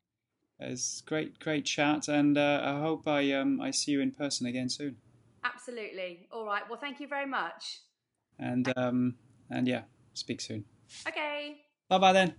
It's 0.61 1.03
great, 1.03 1.39
great 1.39 1.65
chat, 1.65 2.09
and 2.09 2.37
uh, 2.37 2.61
I 2.65 2.81
hope 2.81 3.07
I 3.07 3.33
um 3.33 3.61
I 3.61 3.71
see 3.71 3.93
you 3.93 4.01
in 4.01 4.11
person 4.11 4.47
again 4.47 4.69
soon. 4.69 4.97
Absolutely. 5.45 6.27
All 6.33 6.45
right. 6.45 6.63
Well, 6.69 6.81
thank 6.81 6.99
you 6.99 7.07
very 7.07 7.27
much. 7.27 7.81
And 8.39 8.73
um 8.77 9.15
and 9.51 9.69
yeah, 9.69 9.83
speak 10.15 10.41
soon. 10.41 10.65
Okay. 11.07 11.59
Bye 11.89 11.99
bye 11.99 12.13
then. 12.13 12.35